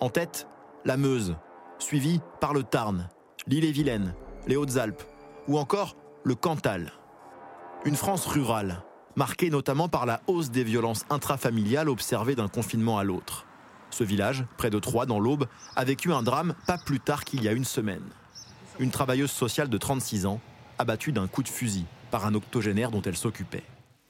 [0.00, 0.48] En tête,
[0.84, 1.36] la Meuse,
[1.78, 3.08] suivie par le Tarn,
[3.46, 4.14] l'Île-et-Vilaine,
[4.48, 5.02] les Hautes-Alpes
[5.46, 6.92] ou encore le Cantal.
[7.84, 8.82] Une France rurale,
[9.18, 13.44] marquée notamment par la hausse des violences intrafamiliales observées d'un confinement à l'autre.
[13.90, 17.42] Ce village, près de Troyes dans l'Aube, a vécu un drame pas plus tard qu'il
[17.42, 18.04] y a une semaine.
[18.78, 20.40] Une travailleuse sociale de 36 ans,
[20.78, 23.64] abattue d'un coup de fusil par un octogénaire dont elle s'occupait.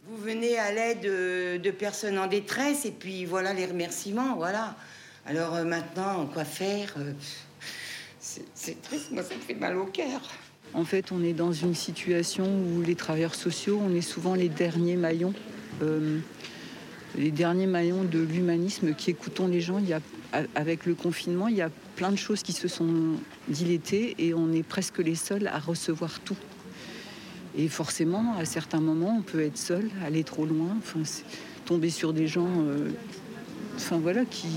[0.07, 4.77] Vous venez à l'aide de, de personnes en détresse et puis voilà les remerciements, voilà.
[5.25, 7.13] Alors euh, maintenant, quoi faire euh,
[8.21, 10.21] c'est triste, moi ça me fait mal au cœur.
[10.75, 14.49] En fait, on est dans une situation où les travailleurs sociaux, on est souvent les
[14.49, 15.35] derniers maillons,
[15.83, 16.19] euh,
[17.17, 19.81] les derniers maillons de l'humanisme qui écoutons les gens.
[20.55, 23.15] Avec le confinement, il y a plein de choses qui se sont
[23.49, 26.37] dilétées et on est presque les seuls à recevoir tout.
[27.57, 30.77] Et forcément, à certains moments, on peut être seul, aller trop loin,
[31.65, 32.91] tomber sur des gens, euh,
[33.91, 34.49] voilà, qui,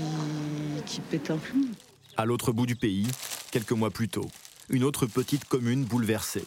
[0.84, 1.62] qui pètent un plomb.
[2.18, 3.08] À l'autre bout du pays,
[3.50, 4.30] quelques mois plus tôt,
[4.70, 6.44] une autre petite commune bouleversée.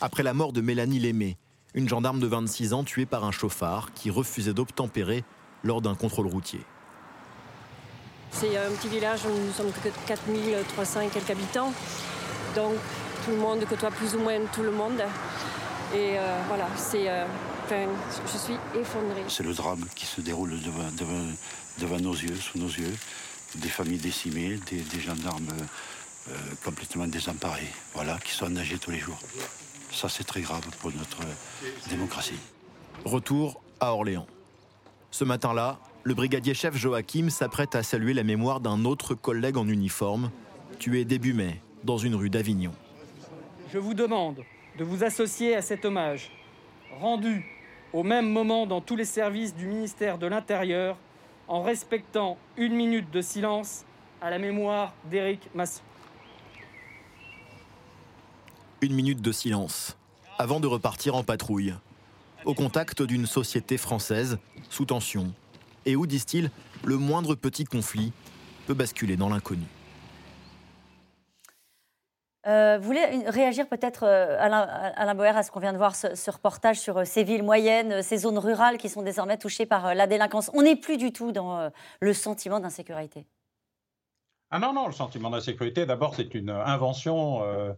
[0.00, 1.36] Après la mort de Mélanie Lémé,
[1.74, 5.24] une gendarme de 26 ans tuée par un chauffard qui refusait d'obtempérer
[5.64, 6.60] lors d'un contrôle routier.
[8.30, 11.72] C'est un petit village où nous sommes que 4300 et quelques habitants.
[12.56, 12.74] Donc
[13.24, 15.00] tout le monde côtoie plus ou moins tout le monde.
[15.94, 17.08] Et euh, voilà, c'est.
[17.08, 17.24] euh,
[17.64, 17.86] enfin,
[18.32, 19.22] je suis effondrée.
[19.28, 21.32] C'est le drame qui se déroule devant, devant-
[21.78, 22.92] devant nos yeux, sous nos yeux.
[23.56, 25.64] Des familles décimées, des, des gendarmes euh,
[26.28, 26.32] euh,
[26.64, 29.18] complètement désemparés, voilà, qui sont nagés tous les jours.
[29.92, 31.20] Ça, c'est très grave pour notre
[31.88, 32.38] démocratie.
[33.04, 34.26] Retour à Orléans.
[35.10, 39.68] Ce matin-là, le brigadier chef Joachim s'apprête à saluer la mémoire d'un autre collègue en
[39.68, 40.30] uniforme,
[40.78, 42.72] tué début mai dans une rue d'Avignon.
[43.72, 44.42] Je vous demande
[44.78, 46.30] de vous associer à cet hommage,
[47.00, 47.44] rendu
[47.92, 50.96] au même moment dans tous les services du ministère de l'Intérieur,
[51.46, 53.84] en respectant une minute de silence
[54.20, 55.82] à la mémoire d'Éric Masson.
[58.84, 59.96] Une minute de silence,
[60.36, 61.72] avant de repartir en patrouille,
[62.44, 64.36] au contact d'une société française
[64.68, 65.32] sous tension,
[65.86, 66.50] et où, disent-ils,
[66.84, 68.12] le moindre petit conflit
[68.66, 69.64] peut basculer dans l'inconnu.
[72.46, 75.96] Euh, vous voulez réagir peut-être, euh, Alain, Alain Boer, à ce qu'on vient de voir,
[75.96, 79.64] ce, ce reportage sur euh, ces villes moyennes, ces zones rurales qui sont désormais touchées
[79.64, 81.70] par la délinquance On n'est plus du tout dans
[82.00, 83.24] le sentiment d'insécurité.
[84.56, 87.72] Ah non, non, le sentiment d'insécurité, d'abord, c'est une invention, euh,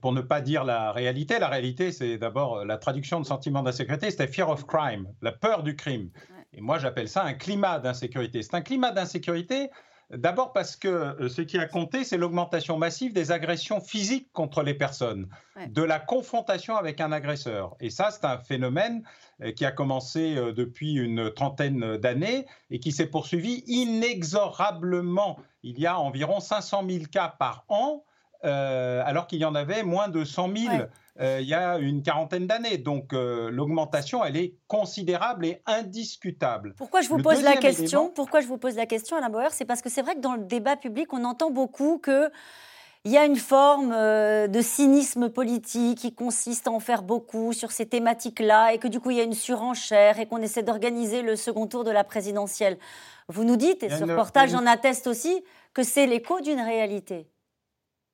[0.00, 1.38] pour ne pas dire la réalité.
[1.38, 5.32] La réalité, c'est d'abord euh, la traduction de sentiment d'insécurité, c'était fear of crime, la
[5.32, 6.10] peur du crime.
[6.52, 8.42] Et moi, j'appelle ça un climat d'insécurité.
[8.42, 9.70] C'est un climat d'insécurité,
[10.10, 14.62] d'abord parce que euh, ce qui a compté, c'est l'augmentation massive des agressions physiques contre
[14.62, 15.28] les personnes,
[15.68, 17.76] de la confrontation avec un agresseur.
[17.80, 19.02] Et ça, c'est un phénomène
[19.42, 25.38] euh, qui a commencé euh, depuis une trentaine d'années et qui s'est poursuivi inexorablement.
[25.62, 28.04] Il y a environ 500 000 cas par an,
[28.44, 30.74] euh, alors qu'il y en avait moins de 100 000
[31.20, 32.76] euh, il y a une quarantaine d'années.
[32.78, 36.74] Donc euh, l'augmentation, elle est considérable et indiscutable.
[36.76, 39.30] Pourquoi je vous Le pose la question élément- Pourquoi je vous pose la question, Alain
[39.30, 39.48] Bauer?
[39.52, 42.30] C'est parce que c'est vrai que dans le débat public, on entend beaucoup que
[43.06, 47.70] il y a une forme de cynisme politique qui consiste à en faire beaucoup sur
[47.70, 51.20] ces thématiques-là et que du coup il y a une surenchère et qu'on essaie d'organiser
[51.20, 52.78] le second tour de la présidentielle.
[53.28, 57.26] Vous nous dites, et ce reportage une- en atteste aussi, que c'est l'écho d'une réalité.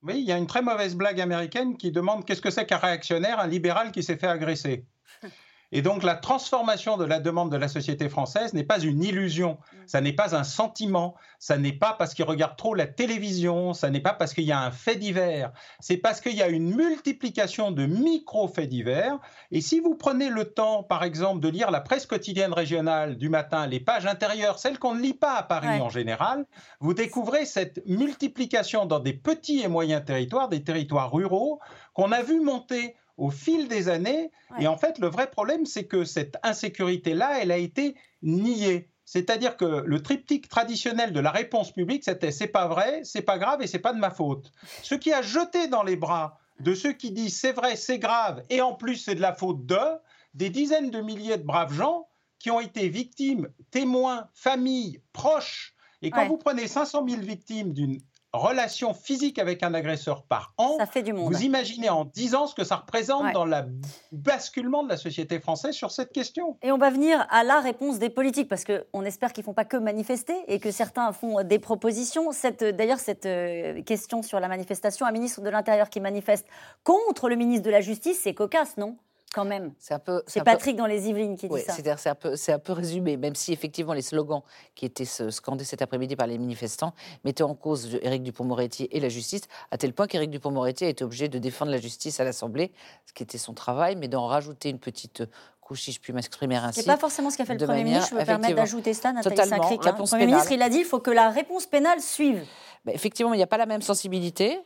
[0.02, 2.78] Oui, il y a une très mauvaise blague américaine qui demande qu'est-ce que c'est qu'un
[2.78, 4.86] réactionnaire, un libéral qui s'est fait agresser.
[5.72, 9.58] Et donc la transformation de la demande de la société française n'est pas une illusion,
[9.86, 13.88] ça n'est pas un sentiment, ça n'est pas parce qu'il regarde trop la télévision, ça
[13.90, 16.74] n'est pas parce qu'il y a un fait divers, c'est parce qu'il y a une
[16.74, 19.18] multiplication de micro-faits divers.
[19.52, 23.28] Et si vous prenez le temps, par exemple, de lire la presse quotidienne régionale du
[23.28, 25.80] matin, les pages intérieures, celles qu'on ne lit pas à Paris Ouais.
[25.80, 26.46] en général,
[26.80, 31.60] vous découvrez cette multiplication dans des petits et moyens territoires, des territoires ruraux,
[31.94, 34.30] qu'on a vu monter au fil des années.
[34.58, 38.88] Et en fait, le vrai problème, c'est que cette insécurité-là, elle a été niée.
[39.04, 43.38] C'est-à-dire que le triptyque traditionnel de la réponse publique, c'était c'est pas vrai, c'est pas
[43.38, 44.52] grave et c'est pas de ma faute.
[44.82, 48.42] Ce qui a jeté dans les bras de ceux qui disent c'est vrai, c'est grave
[48.48, 49.76] et en plus c'est de la faute de
[50.34, 52.06] des dizaines de milliers de braves gens
[52.38, 56.28] qui ont été victimes, témoins, familles, proches Et quand Ouais.
[56.28, 57.98] vous prenez 500 000 victimes d'une
[58.32, 61.32] relation physique avec un agresseur par an, Ça fait du monde.
[61.32, 63.32] vous imaginez en 10 ans ce que ça représente Ouais.
[63.32, 63.56] dans le
[64.12, 66.56] basculement de la société française sur cette question.
[66.62, 69.54] Et on va venir à la réponse des politiques, parce qu'on espère qu'ils ne font
[69.54, 72.30] pas que manifester et que certains font des propositions.
[72.60, 76.46] D'ailleurs, cette euh, question sur la manifestation, un ministre de l'Intérieur qui manifeste
[76.84, 78.96] contre le ministre de la Justice, c'est cocasse, non?
[79.32, 79.72] Quand même.
[79.78, 80.22] C'est un peu.
[80.26, 81.72] C'est peu- Patrick dans les Yvelines qui dit Oui, ça.
[81.74, 84.42] c'est un peu, c'est un peu résumé, même si effectivement les slogans
[84.74, 86.92] qui étaient scandés cet après-midi par les manifestants
[87.24, 91.04] mettaient en cause Éric Dupond-Moretti et la justice, à tel point qu'Éric Dupond-Moretti a été
[91.04, 92.72] obligé de défendre la justice à l'Assemblée,
[93.06, 95.22] ce qui était son travail, mais d'en rajouter une petite
[95.60, 96.80] couche, si je puis m'exprimer ainsi.
[96.80, 98.08] C'est pas forcément ce qu'a fait le Premier ministre.
[98.10, 99.70] Je me permets d'ajouter ça, Nathalie Totalement, hein.
[99.70, 100.26] Le Premier pénale.
[100.26, 102.44] ministre, il a dit il faut que la réponse pénale suive.
[102.84, 104.58] Ben, effectivement, il n'y a pas la même sensibilité,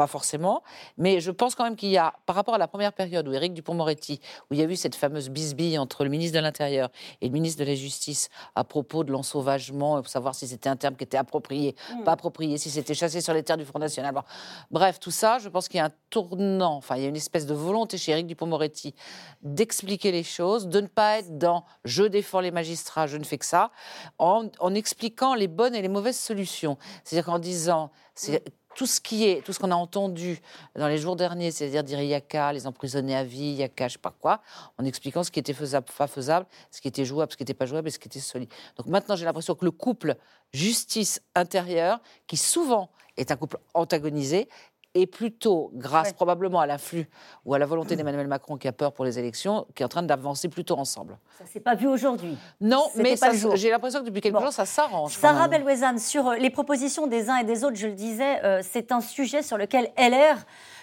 [0.00, 0.62] pas forcément,
[0.96, 3.34] mais je pense quand même qu'il y a, par rapport à la première période où
[3.34, 4.18] Éric Dupond-Moretti,
[4.50, 6.88] où il y a eu cette fameuse bisbille entre le ministre de l'Intérieur
[7.20, 10.76] et le ministre de la Justice à propos de l'ensauvagement, pour savoir si c'était un
[10.76, 12.04] terme qui était approprié, Mm.
[12.04, 14.14] pas approprié, si c'était chassé sur les terres du Front National.
[14.14, 14.22] Bon,
[14.70, 17.16] bref, tout ça, je pense qu'il y a un tournant, enfin, il y a une
[17.16, 18.94] espèce de volonté chez Éric Dupond-Moretti
[19.42, 23.36] d'expliquer les choses, de ne pas être dans je défends les magistrats, je ne fais
[23.36, 23.70] que ça,
[24.18, 26.78] en, en expliquant les bonnes et les mauvaises solutions.
[27.04, 28.42] C'est-à-dire qu'en disant, c'est
[28.74, 30.40] tout ce qui est, tout ce qu'on a entendu
[30.76, 33.56] dans les jours derniers, c'est-à-dire dire il y a qu'à les emprisonner à vie, il
[33.56, 34.40] y a qu'à je sais pas quoi,
[34.78, 37.54] en expliquant ce qui était faisable, pas faisable, ce qui était jouable, ce qui n'était
[37.54, 38.50] pas jouable et ce qui était solide.
[38.76, 40.16] Donc maintenant, j'ai l'impression que le couple
[40.52, 44.48] justice-intérieur, qui souvent est un couple antagonisé,
[44.94, 47.08] est plutôt, grâce probablement à l'afflux
[47.44, 49.88] ou à la volonté d'Emmanuel Macron qui a peur pour les élections, qui est en
[49.88, 51.18] train d'avancer plutôt ensemble.
[51.38, 52.36] Ça s'est pas vu aujourd'hui.
[52.60, 53.14] Non, mais
[53.54, 54.40] j'ai l'impression que depuis quelques Bon.
[54.40, 55.12] jours, ça s'arrange.
[55.12, 55.48] Sarah.
[55.48, 58.92] Belwezan, sur euh, les propositions des uns et des autres, je le disais, euh, c'est
[58.92, 60.36] un sujet sur lequel LR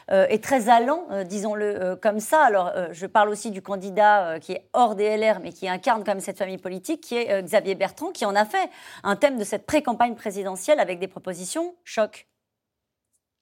[0.10, 2.44] euh, est très allant, disons-le comme ça.
[2.44, 6.12] Alors, je parle aussi du candidat qui est hors des LR, mais qui incarne quand
[6.12, 8.70] même cette famille politique, qui est Xavier Bertrand, qui en a fait
[9.04, 12.26] un thème de cette pré-campagne présidentielle avec des propositions choc.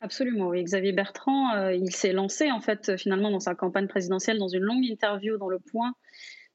[0.06, 0.64] Absolument, oui.
[0.64, 4.48] Xavier Bertrand, euh, il s'est lancé en fait euh, finalement dans sa campagne présidentielle dans
[4.48, 5.96] une longue interview dans Le Point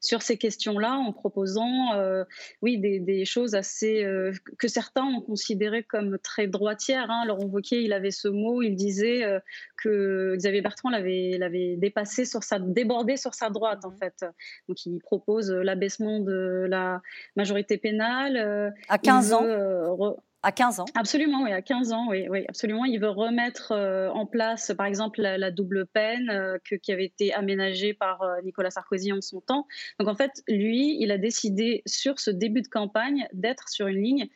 [0.03, 2.23] sur ces questions-là, en proposant, euh,
[2.63, 7.11] oui, des, des choses assez euh, que certains ont considérées comme très droitières.
[7.11, 7.25] Hein.
[7.27, 9.39] Laurent Wauquiez, il avait ce mot, il disait euh,
[9.77, 14.25] que Xavier Bertrand l'avait dépassé sur sa, débordé sur sa droite en fait.
[14.67, 17.01] Donc il propose l'abaissement de la
[17.35, 18.37] majorité pénale
[18.89, 19.43] À il 15 ans.
[19.43, 20.85] veut, re- À 15 ans.
[20.95, 22.85] Absolument, oui, à 15 ans, oui, oui, absolument.
[22.85, 27.05] Il veut remettre euh, en place, par exemple, la, double peine euh, que- qui avait
[27.05, 29.67] été aménagée par euh, Nicolas Sarkozy en son temps.
[29.99, 34.01] Donc, en fait, lui, il a décidé, sur ce début de campagne, d'être sur une
[34.01, 34.29] ligne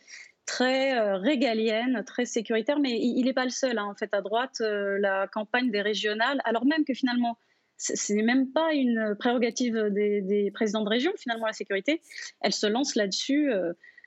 [0.46, 3.80] très régalienne, très sécuritaire, mais il n'est pas le seul.
[3.80, 3.86] hein.
[3.86, 7.40] En fait, à droite, la campagne des régionales, alors même que finalement,
[7.78, 12.00] ce n'est même pas une prérogative des, présidents de région, finalement, la sécurité,
[12.42, 13.52] elle se lance là-dessus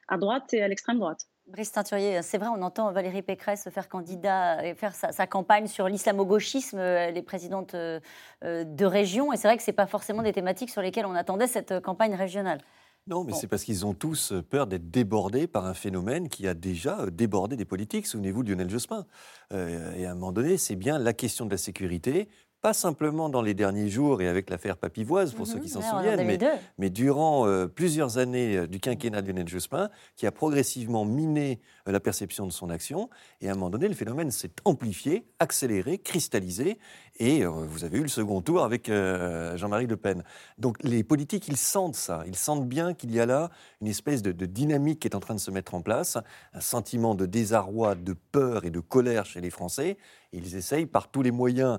[0.06, 1.26] à droite et à l'extrême droite.
[1.48, 5.26] Brice Teinturier, c'est vrai, on entend Valérie Pécresse se faire candidat et faire sa, sa
[5.26, 8.00] campagne sur l'islamo-gauchisme, euh, les présidentes euh,
[8.44, 11.06] euh, de région, et c'est vrai que ce n'est pas forcément des thématiques sur lesquelles
[11.06, 12.60] on attendait cette euh, campagne régionale.
[13.06, 16.52] Non, mais c'est parce qu'ils ont tous peur d'être débordés par un phénomène qui a
[16.52, 18.06] déjà euh, débordé des politiques.
[18.06, 19.06] Souvenez-vous de Lionel Jospin.
[19.54, 22.28] Euh, et à un moment donné, c'est bien la question de la sécurité,
[22.60, 25.84] pas simplement dans les derniers jours et avec l'affaire Papivoise, pour ceux qui s'en Mhm.
[25.86, 26.60] ouais, en souviennent, mais, 2002.
[26.78, 31.60] mais durant euh, plusieurs années euh, du quinquennat de Lionel Jospin, qui a progressivement miné
[31.86, 33.08] euh, la perception de son action.
[33.40, 36.78] Et à un moment donné, le phénomène s'est amplifié, accéléré, cristallisé.
[37.20, 40.22] Et euh, vous avez eu le second tour avec Jean-Marie Le Pen.
[40.58, 42.22] Donc les politiques, ils sentent ça.
[42.26, 43.50] Ils sentent bien qu'il y a là
[43.80, 46.16] une espèce de, de dynamique qui est en train de se mettre en place,
[46.54, 49.96] un sentiment de désarroi, de peur et de colère chez les Français.
[50.32, 51.78] Et ils essayent par tous les moyens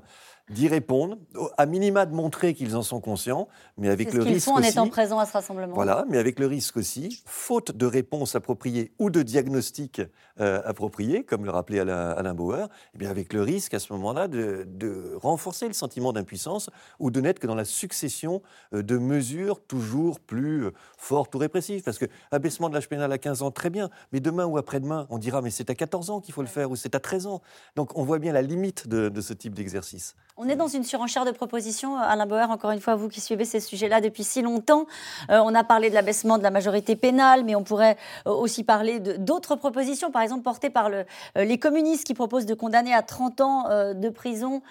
[0.50, 1.18] d'y répondre,
[1.58, 3.48] à minima de montrer qu'ils en sont conscients,
[3.78, 5.74] mais avec ce le qu'ils risque font en aussi, étant présents à ce rassemblement.
[5.74, 10.02] voilà, mais avec le risque aussi, faute de réponse appropriée ou de diagnostic
[10.40, 13.92] euh, approprié, comme le rappelait Alain, Alain Bauer, eh bien avec le risque à ce
[13.94, 16.70] moment-là de, de renforcer le sentiment d'impuissance
[17.00, 18.42] ou de n'être que dans la succession
[18.74, 21.84] euh, de mesures toujours plus euh, fortes ou répressives.
[21.84, 25.08] Parce que abaissement de l'âge pénal à 15 ans, très bien, mais demain ou après-demain,
[25.10, 27.28] on dira mais c'est à 14 ans qu'il faut le faire ou c'est à 13
[27.28, 27.42] ans.
[27.76, 30.16] Donc on voit bien la limite de, de ce type d'exercice.
[30.42, 31.98] On est dans une surenchère de propositions.
[31.98, 34.86] Alain Bauer, encore une fois, vous qui suivez ces sujets-là depuis si longtemps,
[35.30, 38.64] euh, on a parlé de l'abaissement de la majorité pénale, mais on pourrait euh, aussi
[38.64, 41.04] parler d'autres propositions, par exemple portées par euh,
[41.36, 43.64] les communistes qui proposent de condamner à 30 ans
[43.94, 44.62] de prison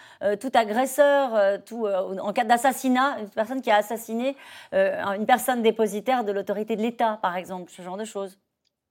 [0.40, 4.36] tout agresseur, en cas d'assassinat, une personne qui a assassiné
[4.72, 8.38] une personne dépositaire de l'autorité de l'État, par exemple, ce genre de choses.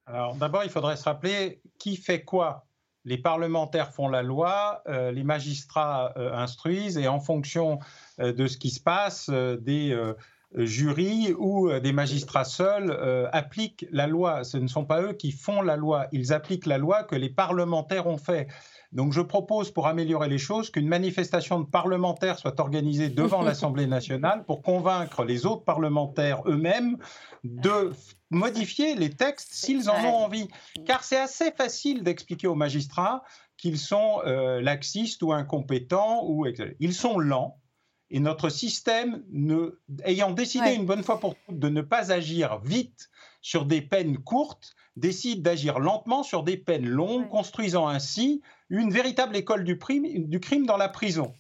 [0.06, 2.67] Alors d'abord, il faudrait se rappeler qui fait quoi.
[3.08, 7.80] Les parlementaires font la loi, euh, les magistrats euh, instruisent et en fonction
[8.20, 10.14] euh, de ce qui se passe, des, euh,
[10.54, 12.92] jury ou des magistrats seuls
[13.34, 14.44] appliquent la loi.
[14.44, 17.30] Ce ne sont pas eux qui font la loi, ils appliquent la loi que les
[17.30, 18.48] parlementaires ont fait.
[18.92, 23.88] Donc je propose, pour améliorer les choses, qu'une manifestation de parlementaires soit organisée devant l'Assemblée
[23.88, 26.98] nationale pour convaincre les autres parlementaires eux-mêmes
[27.44, 27.92] de
[28.30, 30.48] modifier les textes s'ils en ont envie.
[30.86, 33.24] Car c'est assez facile d'expliquer aux magistrats
[33.58, 36.26] qu'ils sont euh, laxistes ou incompétents.
[36.26, 36.46] ou
[36.80, 37.60] Ils sont lents.
[38.10, 39.22] Et notre système,
[40.06, 43.10] ayant décidé une bonne fois pour toutes de ne pas agir vite
[43.42, 49.36] sur des peines courtes, décide d'agir lentement sur des peines longues, construisant ainsi une véritable
[49.36, 51.34] école du, crime dans la prison.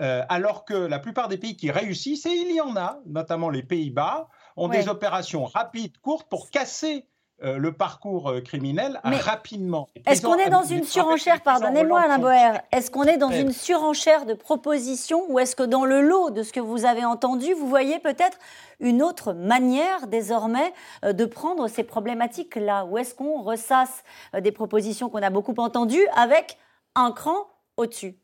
[0.00, 3.48] Euh, alors que la plupart des pays qui réussissent, et il y en a, notamment
[3.48, 7.06] les Pays-Bas, ont des opérations rapides, courtes, pour casser
[7.44, 9.90] euh, le parcours euh, criminel rapidement.
[10.06, 14.24] Est-ce qu'on est dans une surenchère, pardonnez-moi Alain Boer, est-ce qu'on est dans une surenchère
[14.24, 17.68] de propositions ou est-ce que dans le lot de ce que vous avez entendu, vous
[17.68, 18.38] voyez peut-être
[18.80, 20.72] une autre manière désormais
[21.04, 24.02] euh, de prendre ces problématiques-là Ou est-ce qu'on ressasse
[24.40, 26.56] des propositions qu'on a beaucoup entendues avec
[26.94, 28.16] un cran au-dessus?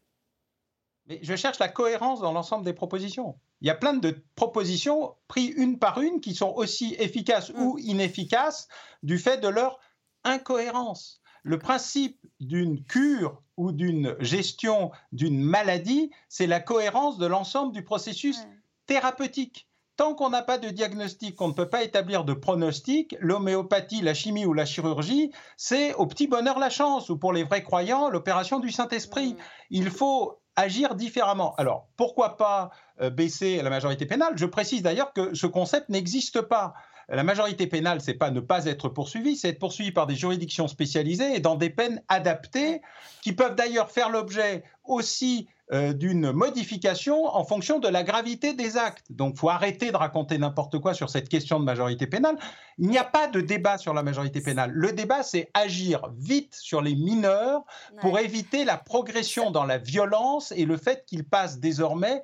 [1.07, 5.15] Mais je cherche la cohérence dans l'ensemble des propositions il y a plein de propositions
[5.29, 7.81] prises une par une qui sont aussi efficaces ou mm.
[7.81, 8.67] inefficaces
[9.05, 9.79] du fait de leur
[10.25, 11.23] incohérence.
[11.45, 17.85] Le principe d'une cure ou d'une gestion d'une maladie, c'est la cohérence de l'ensemble du
[17.85, 18.41] processus
[18.87, 19.69] thérapeutique.
[19.97, 24.15] Tant qu'on n'a pas de diagnostic, qu'on ne peut pas établir de pronostic, l'homéopathie, la
[24.15, 28.09] chimie ou la chirurgie, c'est au petit bonheur la chance, ou pour les vrais croyants,
[28.09, 29.35] l'opération du Saint-Esprit.
[29.35, 29.37] Mm.
[29.71, 31.55] Il faut agir différemment.
[31.57, 34.33] Alors, pourquoi pas euh, baisser la majorité pénale?
[34.37, 36.75] Je précise d'ailleurs que ce concept n'existe pas.
[37.09, 40.69] La majorité pénale, c'est pas ne pas être poursuivi, c'est être poursuivi par des juridictions
[40.69, 42.81] spécialisées et dans des peines adaptées,
[43.23, 48.77] qui peuvent d'ailleurs faire l'objet aussi euh, d'une modification en fonction de la gravité des
[48.77, 49.11] actes.
[49.11, 52.37] Donc, faut arrêter de raconter n'importe quoi sur cette question de majorité pénale.
[52.77, 54.71] Il n'y a pas de débat sur la majorité pénale.
[54.73, 57.65] Le débat, c'est agir vite sur les mineurs
[58.01, 62.23] pour éviter la progression dans la violence et le fait qu'ils passent désormais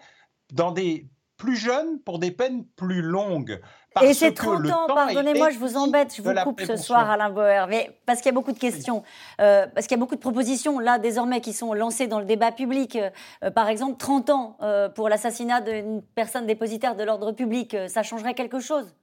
[0.52, 3.60] dans des plus jeunes pour des peines plus longues.
[4.02, 7.28] Et c'est 30 ans, pardonnez-moi, je vous embête, je vous coupe ce soir, Alain
[7.68, 9.02] mais parce qu'il y a beaucoup de questions,
[9.40, 12.24] euh, parce qu'il y a beaucoup de propositions, là, désormais, qui sont lancées dans le
[12.24, 12.98] débat public.
[13.42, 18.02] Euh, par exemple, 30 ans euh, pour l'assassinat d'une personne dépositaire de l'ordre public, ça
[18.02, 18.94] changerait quelque chose?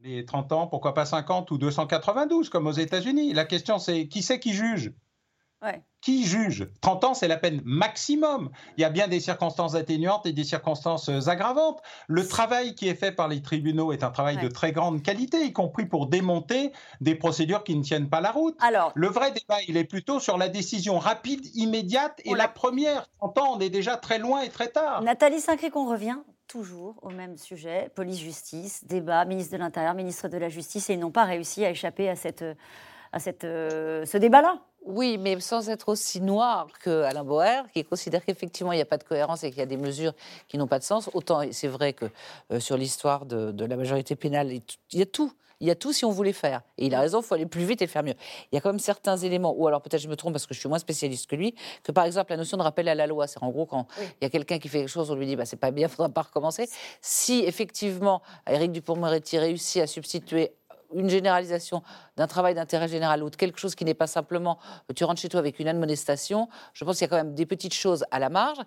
[0.00, 3.32] Les 30 ans, pourquoi pas 50 ou 292, comme aux États-Unis?
[3.34, 4.92] La question, c'est qui c'est qui juge?
[6.00, 6.68] Qui juge?
[6.80, 8.50] 30 ans, c'est la peine maximum.
[8.76, 11.80] Il y a bien des circonstances atténuantes et des circonstances euh, aggravantes.
[12.08, 15.44] Le travail qui est fait par les tribunaux est un travail de très grande qualité,
[15.44, 18.56] y compris pour démonter des procédures qui ne tiennent pas la route.
[18.60, 23.06] Alors, le vrai débat, il est plutôt sur la décision rapide, immédiate et la première.
[23.18, 25.02] 30 ans, on est déjà très loin et très tard.
[25.02, 30.36] Nathalie Saint-Cric, on revient toujours au même sujet, police-justice, débat, ministre de l'Intérieur, ministre de
[30.36, 32.44] la Justice, et ils n'ont pas réussi à échapper à, cette,
[33.12, 34.60] à cette, euh, ce débat-là.
[34.84, 38.86] Oui, mais sans être aussi noir que Alain Boer, qui considère qu'effectivement il n'y a
[38.86, 40.12] pas de cohérence et qu'il y a des mesures
[40.48, 41.08] qui n'ont pas de sens.
[41.14, 42.06] Autant c'est vrai que
[42.50, 44.62] euh, sur l'histoire de, la majorité pénale, il
[44.98, 45.32] y a tout.
[45.60, 46.62] Il y a tout si on voulait faire.
[46.76, 48.16] Et il a raison, il faut aller plus vite et faire mieux.
[48.50, 50.54] Il y a quand même certains éléments, ou alors peut-être je me trompe parce que
[50.54, 51.54] je suis moins spécialiste que lui,
[51.84, 54.24] que par exemple la notion de rappel à la loi, c'est en gros quand il
[54.24, 55.90] y a quelqu'un qui fait quelque chose, on lui dit bah, c'est pas bien, il
[55.90, 56.68] faudra pas recommencer.
[57.00, 60.52] Si effectivement Éric Dupond-Moretti réussit à substituer
[60.94, 61.82] une généralisation
[62.16, 64.58] d'un travail d'intérêt général ou de quelque chose qui n'est pas simplement
[64.90, 67.34] euh, tu rentres chez toi avec une admonestation, je pense qu'il y a quand même
[67.34, 68.58] des petites choses à la marge,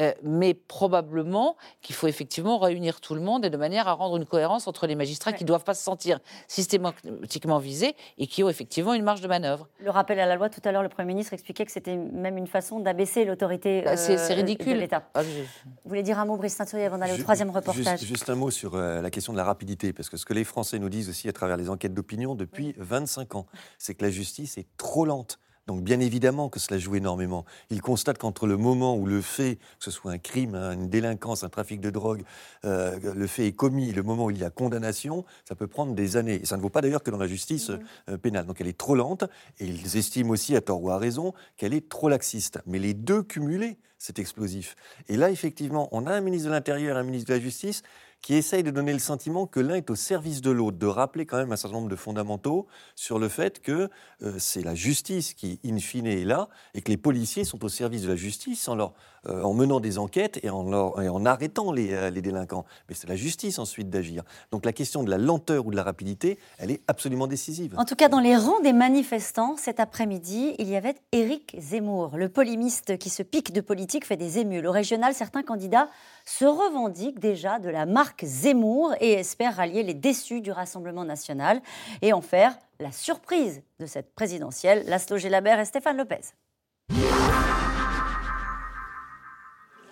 [0.00, 4.16] euh, mais probablement qu'il faut effectivement réunir tout le monde et de manière à rendre
[4.16, 8.42] une cohérence entre les magistrats qui ne doivent pas se sentir systématiquement visés et qui
[8.42, 9.68] ont effectivement une marge de manœuvre.
[9.80, 12.38] Le rappel à la loi, tout à l'heure, le Premier ministre expliquait que c'était même
[12.38, 14.74] une façon d'abaisser l'autorité bah, c'est, euh, ridicule.
[14.74, 15.08] de l'État.
[15.14, 18.34] Ah, Vous voulez dire un mot, Brice Teinturier, avant d'aller au troisième reportage juste, un
[18.34, 21.08] mot sur la question de la rapidité, parce que ce que les Français nous disent
[21.08, 23.46] aussi à travers les enquêtes d'opinion depuis 25 ans.
[23.78, 25.38] C'est que la justice est trop lente.
[25.68, 27.44] Donc bien évidemment que cela joue énormément.
[27.68, 31.44] Il constate qu'entre le moment où le fait, que ce soit un crime, une délinquance,
[31.44, 32.22] un trafic de drogue,
[32.64, 35.94] euh, le fait est commis, le moment où il y a condamnation, ça peut prendre
[35.94, 36.40] des années.
[36.42, 37.70] Et ça ne vaut pas d'ailleurs que dans la justice
[38.08, 38.46] euh, pénale.
[38.46, 39.24] Donc elle est trop lente,
[39.58, 42.60] et ils estiment aussi, à tort ou à raison, qu'elle est trop laxiste.
[42.64, 44.74] Mais les deux cumulés, c'est explosif.
[45.08, 47.82] Et là, effectivement, on a un ministre de l'Intérieur un ministre de la Justice
[48.22, 51.24] qui essaye de donner le sentiment que l'un est au service de l'autre, de rappeler
[51.24, 53.88] quand même un certain nombre de fondamentaux sur le fait que
[54.22, 57.68] euh, c'est la justice qui, in fine, est là, et que les policiers sont au
[57.68, 58.92] service de la justice en, leur,
[59.26, 62.64] euh, en menant des enquêtes et en, en arrêtant les, euh, les, délinquants.
[62.88, 64.24] Mais c'est la justice ensuite d'agir.
[64.50, 67.74] Donc la question de la lenteur ou de la rapidité, elle est absolument décisive.
[67.78, 72.16] En tout cas, dans les rangs des manifestants, cet après-midi, il y avait Éric Zemmour,
[72.16, 74.66] le polémiste qui se pique de politique, fait des émules.
[74.66, 75.88] Au régional, certains candidats
[76.24, 81.04] se revendiquent déjà de la marque marque Zemmour et espère rallier les déçus du Rassemblement
[81.04, 81.60] national
[82.00, 84.84] et en faire la surprise de cette présidentielle.
[84.86, 86.32] Laszlo Gélabert et Stéphane Lopez.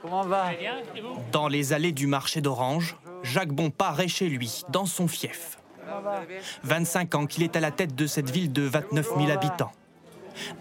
[0.01, 0.47] Comment va?
[1.31, 5.59] Dans les allées du marché d'Orange, Jacques Bompard est chez lui, dans son fief.
[6.63, 9.73] 25 ans qu'il est à la tête de cette ville de 29 000 habitants.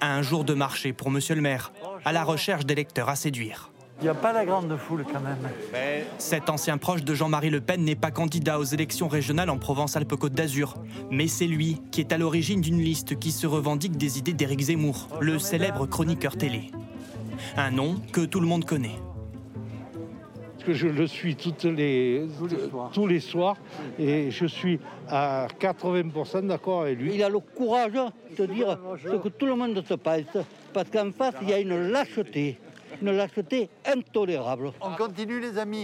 [0.02, 1.72] Un jour de marché pour monsieur le maire,
[2.04, 3.72] à la recherche d'électeurs à séduire.
[4.00, 5.38] Il n'y a pas la grande foule quand même.
[6.18, 10.34] Cet ancien proche de Jean-Marie Le Pen n'est pas candidat aux élections régionales en Provence-Alpes-Côte
[10.34, 10.76] d'Azur.
[11.12, 14.62] Mais c'est lui qui est à l'origine d'une liste qui se revendique des idées d'Éric
[14.62, 16.72] Zemmour, le célèbre chroniqueur télé.
[17.56, 18.96] Un nom que tout le monde connaît
[20.66, 22.26] que je le suis toutes les,
[22.92, 23.58] tous, les soirs
[24.00, 27.16] et je suis à 80% d'accord avec lui.
[27.16, 27.94] Il a le courage
[28.38, 30.44] de dire ce que tout le monde se pense,
[30.74, 32.58] parce qu'en face, il y a une lâcheté,
[33.02, 34.72] une lâcheté intolérable.
[34.82, 35.84] On continue les amis.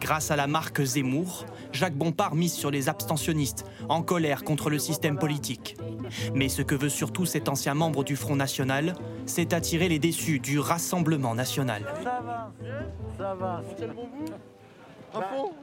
[0.00, 4.78] Grâce à la marque Zemmour, Jacques Bompard mise sur les abstentionnistes, en colère contre le
[4.78, 5.76] système politique.
[6.34, 8.94] Mais ce que veut surtout cet ancien membre du Front National,
[9.26, 11.82] c'est attirer les déçus du Rassemblement National.
[12.02, 12.52] Ça va,
[13.18, 13.62] ça va.
[13.76, 14.32] C'est le bon bout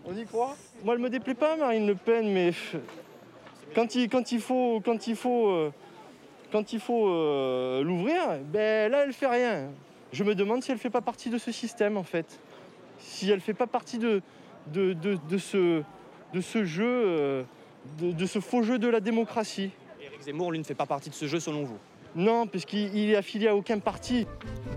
[0.05, 0.55] on y croit?
[0.83, 2.51] Moi, elle me déplaît pas, Marine Le Pen, mais
[3.75, 5.71] quand il, quand il faut, quand il faut, euh,
[6.51, 9.69] quand il faut euh, l'ouvrir, ben là, elle fait rien.
[10.11, 12.39] Je me demande si elle fait pas partie de ce système, en fait
[12.99, 14.21] si elle ne fait pas partie de,
[14.67, 15.81] de, ce,
[16.33, 17.43] de ce jeu, euh,
[17.99, 19.71] de, ce faux jeu de la démocratie.
[20.01, 21.77] Éric Zemmour, lui, ne fait pas partie de ce jeu selon vous?
[22.15, 24.25] Non, puisqu'il est affilié à aucun parti.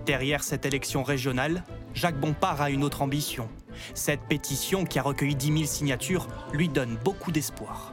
[0.05, 1.63] Derrière cette élection régionale,
[1.95, 3.49] Jacques Bompard a une autre ambition.
[3.95, 7.91] Cette pétition, qui a recueilli 10 000 signatures, lui donne beaucoup d'espoir.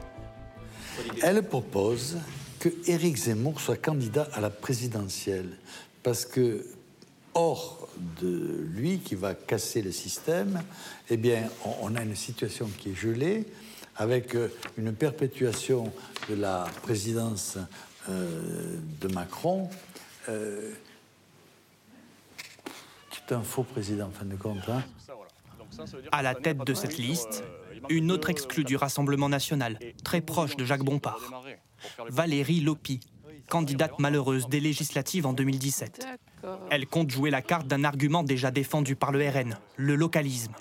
[1.23, 2.19] Elle propose
[2.59, 5.57] que Éric Zemmour soit candidat à la présidentielle.
[6.03, 6.65] Parce que
[7.33, 7.87] hors
[8.21, 10.61] de lui qui va casser le système,
[11.09, 11.49] eh bien,
[11.81, 13.45] on, a une situation qui est gelée
[13.95, 15.91] avec euh, une perpétuation
[16.29, 17.57] de la présidence
[18.09, 19.69] euh, de Macron.
[20.29, 20.71] Euh,
[23.11, 24.67] c'est un faux président, en fin de compte.
[24.69, 24.83] Hein.
[26.11, 27.43] À la tête de cette liste,
[27.89, 31.43] une autre exclue du Rassemblement national, très proche de Jacques Bompard,
[32.09, 32.99] Valérie Lopi,
[33.51, 36.07] candidate malheureuse des législatives en 2017.
[36.69, 40.53] Elle compte jouer la carte d'un argument déjà défendu par le RN, le localisme.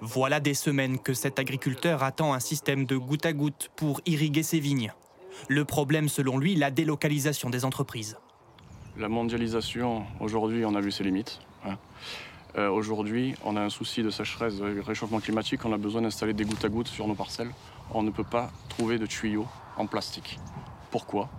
[0.00, 4.42] Voilà des semaines que cet agriculteur attend un système de goutte à goutte pour irriguer
[4.42, 4.92] ses vignes.
[5.48, 8.18] Le problème, selon lui, la délocalisation des entreprises.
[8.96, 11.38] La mondialisation, aujourd'hui, on a vu ses limites.
[11.64, 11.78] Hein.
[12.58, 15.64] Euh, aujourd'hui, on a un souci de sécheresse, de réchauffement climatique.
[15.64, 17.52] On a besoin d'installer des gouttes à gouttes sur nos parcelles.
[17.92, 20.40] On ne peut pas trouver de tuyaux en plastique.
[20.90, 21.30] Pourquoi?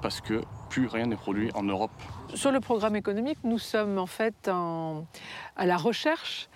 [0.00, 1.90] Parce que plus rien n'est produit en Europe.
[2.34, 6.48] Sur le programme économique, nous sommes en fait à la recherche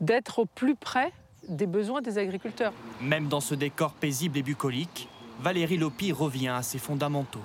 [0.00, 1.12] d'être au plus près
[1.48, 2.72] des besoins des agriculteurs.
[3.00, 5.08] Même dans ce décor paisible et bucolique,
[5.40, 7.42] Valérie Lopi revient à ses fondamentaux.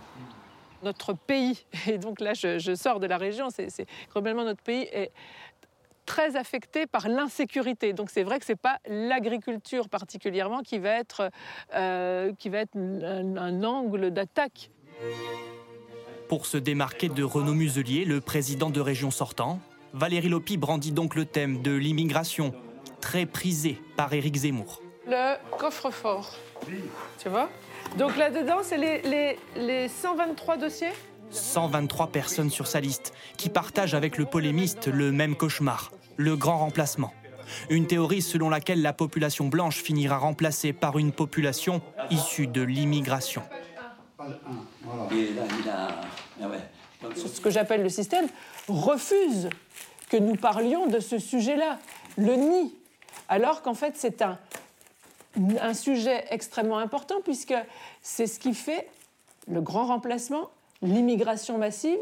[0.84, 4.88] Notre pays, et donc là je, je sors de la région, c'est globalement notre pays
[4.92, 5.12] est
[6.08, 7.94] très affecté par l'insécurité.
[7.94, 11.30] Donc c'est vrai que ce n'est pas l'agriculture particulièrement qui va être,
[11.76, 14.72] euh, qui va être un angle d'attaque
[16.28, 19.60] pour se démarquer de Renaud Muselier, le président de région sortant,
[19.94, 22.54] Valérie Lopi brandit donc le thème de l'immigration,
[23.00, 24.82] très prisé par Éric Zemmour.
[25.08, 26.36] Le coffre-fort,
[27.22, 27.50] tu vois?
[27.98, 30.92] Donc là-dedans, c'est les, les 123 dossiers?
[31.30, 36.58] 123 personnes sur sa liste, qui partagent avec le polémiste le même cauchemar, le grand
[36.58, 37.14] remplacement.
[37.70, 41.82] Une théorie selon laquelle la population blanche finira remplacée par une population
[42.12, 43.44] issue de l'immigration.
[44.28, 45.10] Ah
[47.16, 48.28] ce que j'appelle le système,
[48.68, 49.50] refuse
[50.10, 51.80] que nous parlions de ce sujet-là,
[52.18, 52.76] le nie,
[53.30, 54.40] alors qu'en fait c'est un,
[55.62, 57.54] un sujet extrêmement important puisque
[58.02, 58.88] c'est ce qui fait
[59.48, 60.50] le grand remplacement,
[60.82, 62.00] l'immigration massive,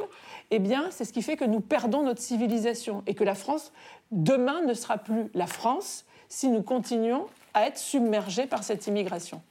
[0.52, 3.72] eh bien c'est ce qui fait que nous perdons notre civilisation et que la France
[4.12, 9.42] demain ne sera plus la France si nous continuons à être submergés par cette immigration.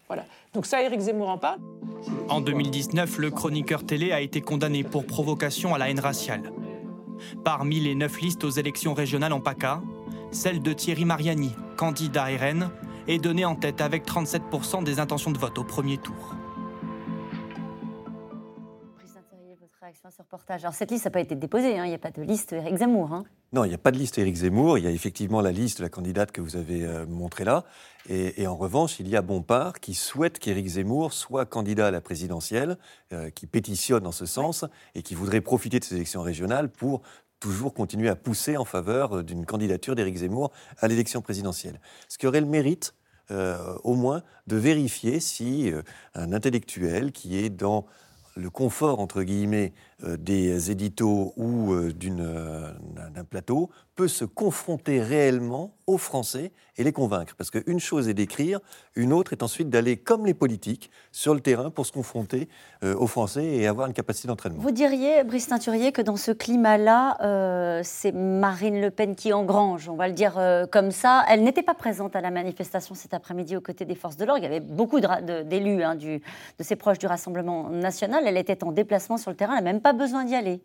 [0.53, 1.59] Donc ça, Éric Zemmour en parle.
[2.29, 6.53] En 2019, le chroniqueur télé a été condamné pour provocation à la haine raciale.
[7.45, 9.81] Parmi les neuf listes aux élections régionales en PACA,
[10.31, 12.71] celle de Thierry Mariani, candidat RN,
[13.09, 16.35] est donnée en tête avec 37% des intentions de vote au premier tour.
[20.11, 20.63] Ce reportage.
[20.65, 21.87] Alors cette liste n'a pas été déposée, hein.
[21.87, 23.13] il n'y a pas de liste Éric Zemmour.
[23.13, 23.25] Hein.
[23.55, 25.79] Non, il n'y a pas de liste Éric Zemmour, il y a effectivement la liste
[25.79, 27.65] de la candidate que vous avez euh, montrée là.
[28.11, 32.03] Et, en revanche, il y a Bompard qui souhaite qu'Éric Zemmour soit candidat à la
[32.03, 32.77] présidentielle,
[33.15, 37.01] euh, qui pétitionne en ce sens et qui voudrait profiter de ces élections régionales pour
[37.41, 41.81] toujours continuer à pousser en faveur euh, d'une candidature d'Éric Zemmour à l'élection présidentielle.
[42.11, 42.95] Ce qui aurait le mérite
[43.85, 45.73] au moins de vérifier si
[46.13, 47.87] un intellectuel qui est dans
[48.37, 49.73] le confort, entre guillemets,
[50.19, 52.73] des éditos ou euh, euh,
[53.15, 57.35] d'un plateau peut se confronter réellement aux Français et les convaincre.
[57.37, 58.59] Parce qu'une chose est d'écrire,
[58.97, 62.49] une autre est ensuite d'aller, comme les politiques, sur le terrain pour se confronter
[62.83, 64.61] euh, aux Français et avoir une capacité d'entraînement.
[64.61, 69.89] Vous diriez, Brice Teinturier, que dans ce climat-là, euh, c'est Marine Le Pen qui engrange,
[69.89, 71.25] on va le dire euh, comme ça.
[71.29, 74.43] Elle n'était pas présente à la manifestation cet après-midi aux côtés des forces de l'ordre.
[74.43, 76.21] Il y avait beaucoup d'élus, hein, de
[76.61, 78.25] ses proches du Rassemblement national.
[78.27, 80.63] Elle était en déplacement sur le terrain, elle n'a même pas besoin d'y aller.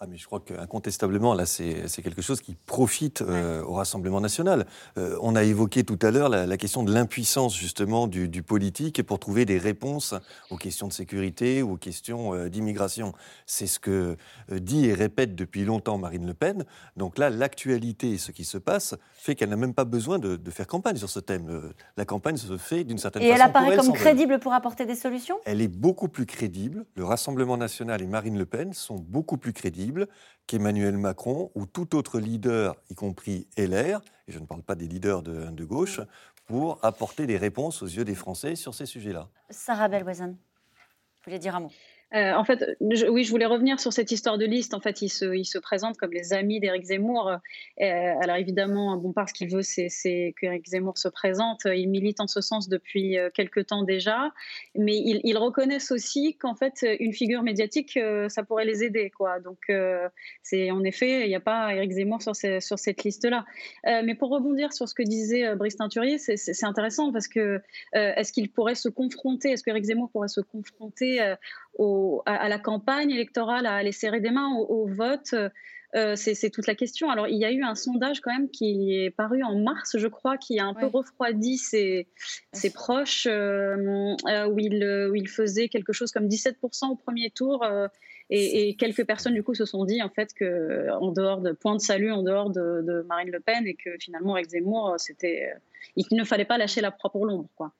[0.00, 4.64] Ah, mais je crois qu'incontestablement, là, c'est quelque chose qui profite euh, au Rassemblement national.
[4.96, 8.44] Euh, on a évoqué tout à l'heure la, la question de l'impuissance, justement, du, du
[8.44, 10.14] politique pour trouver des réponses
[10.50, 13.12] aux questions de sécurité ou aux questions euh, d'immigration.
[13.44, 14.16] C'est ce que
[14.52, 16.64] dit et répète depuis longtemps Marine Le Pen.
[16.96, 20.36] Donc là, l'actualité et ce qui se passe fait qu'elle n'a même pas besoin de,
[20.36, 21.72] de faire campagne sur ce thème.
[21.96, 23.34] La campagne se fait d'une certaine Et façon.
[23.42, 25.38] elle apparaît pour elle, comme crédible pour apporter des solutions?
[25.44, 26.84] Elle est beaucoup plus crédible.
[26.94, 29.87] Le Rassemblement national et Marine Le Pen sont beaucoup plus crédibles
[30.46, 34.86] qu'Emmanuel Macron ou tout autre leader, y compris LR, et je ne parle pas des
[34.86, 36.00] leaders de, gauche,
[36.46, 39.28] pour apporter des réponses aux yeux des Français sur ces sujets-là.
[39.50, 40.36] Sarah Belwazan, vous
[41.24, 41.72] voulez dire un mot?
[42.14, 44.72] Euh, en fait, oui, je voulais revenir sur cette histoire de liste.
[44.72, 47.28] En fait, il se, il se présente comme les amis d'Éric Zemmour.
[47.28, 47.36] Euh,
[48.22, 51.62] alors évidemment, bon, parce qu'il veut, c'est, qu'Éric Zemmour se présente.
[51.66, 54.32] Il milite en ce sens depuis euh, quelque temps déjà,
[54.74, 57.98] mais ils, ils reconnaissent aussi qu'en fait, une figure médiatique,
[58.28, 59.40] ça pourrait les aider, quoi.
[59.40, 63.44] Donc, en effet, il n'y a pas Éric Zemmour sur, cette liste-là.
[63.84, 67.60] Mais pour rebondir sur ce que disait Brice Teinturier, c'est, intéressant parce que
[67.92, 71.34] est-ce qu'il pourrait se confronter, est-ce qu'Éric Zemmour pourrait se confronter
[71.78, 75.34] au- à, à la campagne électorale, à les serrer des mains au, au vote
[75.94, 77.08] Euh, c'est c'est toute la question.
[77.08, 80.06] Alors, il y a eu un sondage quand même qui est paru en mars, je
[80.06, 82.08] crois, qui a un peu refroidi ses,
[82.52, 86.94] ses proches, euh, euh, où, il, euh, où il faisait quelque chose comme 17% au
[86.96, 87.62] premier tour.
[87.64, 87.88] euh,
[88.28, 91.52] et, et quelques personnes, du coup, se sont dit, en fait, que en dehors de
[91.52, 94.96] point de salut, en dehors de, de Marine Le Pen, et que finalement, avec Zemmour,
[94.98, 95.50] c'était,
[95.96, 97.72] il ne fallait pas lâcher la proie pour l'ombre, quoi.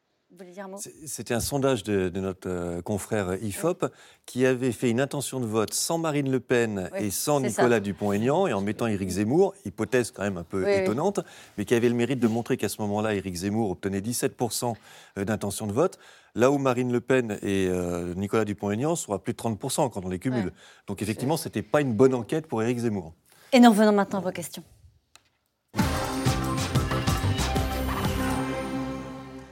[1.06, 3.86] C'était un sondage de, de notre euh, confrère IFOP
[4.26, 7.40] qui avait fait une intention de vote sans Marine Le Pen Oui, et sans.
[7.40, 11.20] Nicolas Dupont-Aignan et en mettant Éric Zemmour, hypothèse quand même un peu Oui, étonnante,
[11.56, 14.74] mais qui avait le mérite de montrer qu'à ce moment-là, Éric Zemmour obtenait 17%
[15.16, 15.98] d'intention de vote,
[16.34, 20.04] là où Marine Le Pen et euh, Nicolas Dupont-Aignan sont à plus de 30% quand
[20.04, 20.52] on les cumule.
[20.86, 23.12] Donc effectivement, ce n'était pas une bonne enquête pour Éric Zemmour.
[23.52, 24.62] Et nous revenons maintenant à vos questions.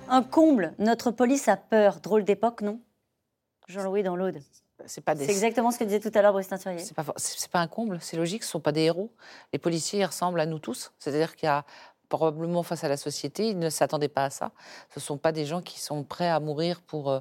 [0.09, 2.00] Un comble, notre police a peur.
[2.00, 2.80] Drôle d'époque, non?
[3.68, 4.38] Jean-Louis dans l'Aude.
[4.84, 6.78] C'est des- exactement ce que disait tout à l'heure Brice Teinturier.
[6.78, 9.11] C'est pas, pas un comble, c'est logique, ce ne sont pas des héros.
[9.52, 10.92] Les policiers ressemblent à nous tous.
[10.98, 11.64] C'est-à-dire qu'il y a
[12.09, 14.52] probablement face à la société, ils ne s'attendaient pas à ça.
[14.90, 17.20] Ce ne sont pas des gens qui sont prêts à mourir pour,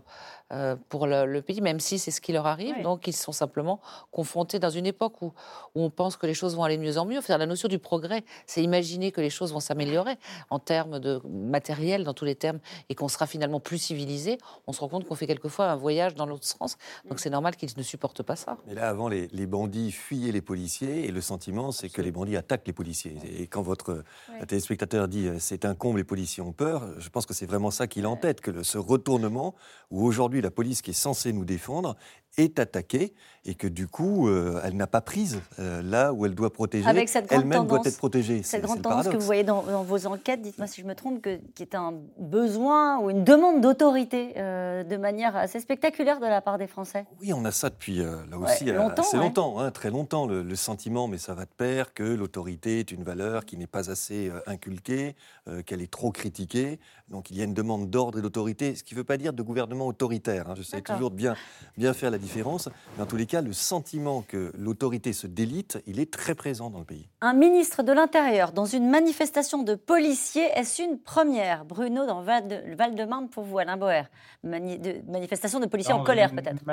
[0.56, 2.76] euh, euh, pour le, le pays, même si c'est ce qui leur arrive.
[2.78, 2.84] Oui.
[2.84, 3.80] Donc ils sont simplement
[4.12, 5.34] confrontés dans une époque où,
[5.76, 7.18] où on pense que les choses vont aller de mieux en mieux.
[7.20, 10.16] Enfin, la notion du progrès, c'est imaginer que les choses vont s'améliorer
[10.50, 14.38] en termes de matériel, dans tous les termes, et qu'on sera finalement plus civilisé.
[14.68, 16.78] On se rend compte qu'on fait quelquefois un voyage dans l'autre sens.
[17.10, 18.58] Donc c'est normal qu'ils ne supportent pas ça.
[18.68, 22.12] Mais là, avant, les, les bandits fuyaient les policiers et le sentiment, c'est que les
[22.12, 23.18] bandits attaquent les policiers.
[23.40, 24.46] Et quand votre Ouais.
[24.46, 27.72] téléspectateur dit euh, c'est un comble, les policiers ont peur, je pense que c'est vraiment
[27.72, 29.54] ça qu'il a en tête, que le- ce retournement
[29.92, 31.96] où aujourd'hui la police qui est censée nous défendre
[32.38, 33.14] est attaquée
[33.46, 36.86] et que du coup, euh, elle n'a pas prise euh, là où elle doit protéger.
[36.88, 38.44] Avec cette grande Elle-même doit être protégée.
[38.44, 41.22] Cette grande tendance que vous voyez dans, dans vos enquêtes, dites-moi si je me trompe,
[41.22, 46.26] que, qui est un besoin ou une demande d'autorité euh, de manière assez spectaculaire de
[46.26, 47.06] la part des Français.
[47.22, 49.24] Oui, on a ça depuis là Ouais, aussi euh, longtemps, assez ouais.
[49.24, 52.92] longtemps, hein, très longtemps, le, le sentiment, mais ça va de pair, que l'autorité est
[52.92, 55.16] une valeur qui n'est pas assez inculquée,
[55.66, 56.80] qu'elle est trop critiquée.
[57.08, 59.32] Donc il y a une demande d'ordre et d'autorité, ce qui ne veut pas dire
[59.32, 60.25] de gouvernement autoritaire.
[60.28, 60.54] Hein.
[60.56, 61.36] J'essaie toujours de bien,
[61.78, 62.70] bien faire la différence.
[62.98, 66.70] Mais en tous les cas, le sentiment que l'autorité se délite, il est très présent
[66.70, 67.08] dans le pays.
[67.22, 71.66] Un ministre de l'Intérieur dans une manifestation de policiers, est-ce une première?
[71.66, 74.04] Bruno dans Val de- Val-de-Marne pour vous, Alain Boer
[74.44, 76.64] Mani- de- Manifestation de policiers en colère peut-être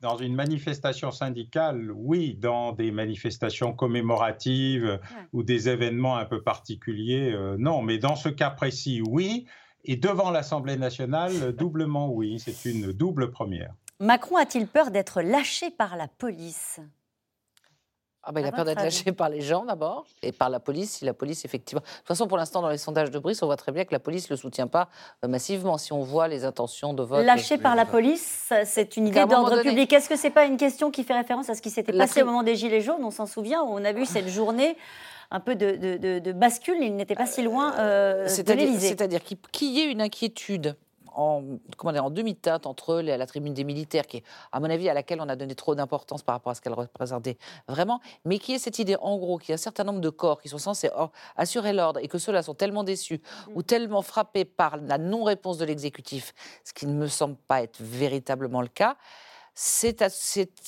[0.00, 2.34] Dans une manifestation syndicale, oui.
[2.40, 4.98] Dans des manifestations commémoratives
[5.32, 7.82] ou des événements un peu particuliers, euh, non.
[7.82, 9.46] Mais dans ce cas précis, oui.
[9.84, 12.38] Et devant l'Assemblée nationale, doublement oui.
[12.38, 13.74] C'est une double première.
[13.98, 16.80] Macron a-t-il peur d'être lâché par la police?
[18.24, 20.92] Ah bah, il a peur d'être lâché par les gens d'abord et par la police.
[20.98, 21.80] Si la police, effectivement.
[21.80, 23.90] De toute façon, pour l'instant, dans les sondages de Brice, on voit très bien que
[23.92, 24.88] la police ne le soutient pas
[25.24, 25.76] euh, massivement.
[25.76, 27.24] Si on voit les intentions de vote.
[27.26, 29.92] Lâché par la police, c'est une idée d'ordre donné- public.
[29.92, 32.22] Est-ce que c'est pas une question qui fait référence à ce qui s'était La passé
[32.22, 33.02] au moment des Gilets jaunes?
[33.02, 34.76] On s'en souvient, où on a vu cette journée
[35.32, 36.76] un peu de, bascule.
[36.80, 38.88] Il n'était pas si loin euh, de l'Élysée.
[38.88, 40.76] C'est-à-dire qu'il y ait une inquiétude
[41.14, 41.42] en,
[41.76, 44.94] comment dire, en demi-teinte entre la tribune des militaires, qui est, à mon avis, à
[44.94, 47.36] laquelle on a donné trop d'importance par rapport à ce qu'elle représentait
[47.68, 50.08] vraiment, mais qui est cette idée, en gros, qu'il y a un certain nombre de
[50.08, 50.88] corps qui sont censés
[51.36, 53.20] assurer l'ordre et que ceux-là sont tellement déçus
[53.54, 53.64] ou mm.
[53.64, 56.32] tellement frappés par la non-réponse de l'exécutif,
[56.64, 58.96] ce qui ne me semble pas être véritablement le cas
[59.54, 59.96] c'est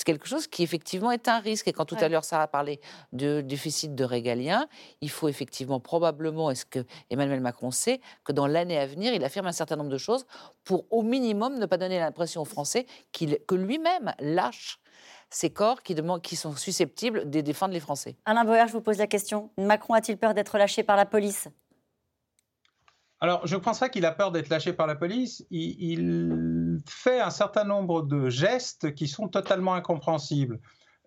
[0.05, 1.67] quelque chose qui effectivement est un risque.
[1.67, 2.79] Et quand tout à l'heure Sarah parlait
[3.13, 4.67] de déficit de régalien,
[5.01, 9.23] il faut effectivement probablement, est-ce que Emmanuel Macron sait, que dans l'année à venir, il
[9.23, 10.25] affirme un certain nombre de choses
[10.63, 14.79] pour au minimum ne pas donner l'impression aux Français que lui-même lâche
[15.29, 18.15] ces corps qui, qui sont susceptibles de défendre les Français.
[18.25, 19.49] Alain Boer, je vous pose la question.
[19.57, 21.47] Macron a-t-il peur d'être lâché par la police?
[23.19, 25.45] Alors, je ne pense pas qu'il a peur d'être lâché par la police.
[25.49, 30.59] Il, fait un certain nombre de gestes qui sont totalement incompréhensibles.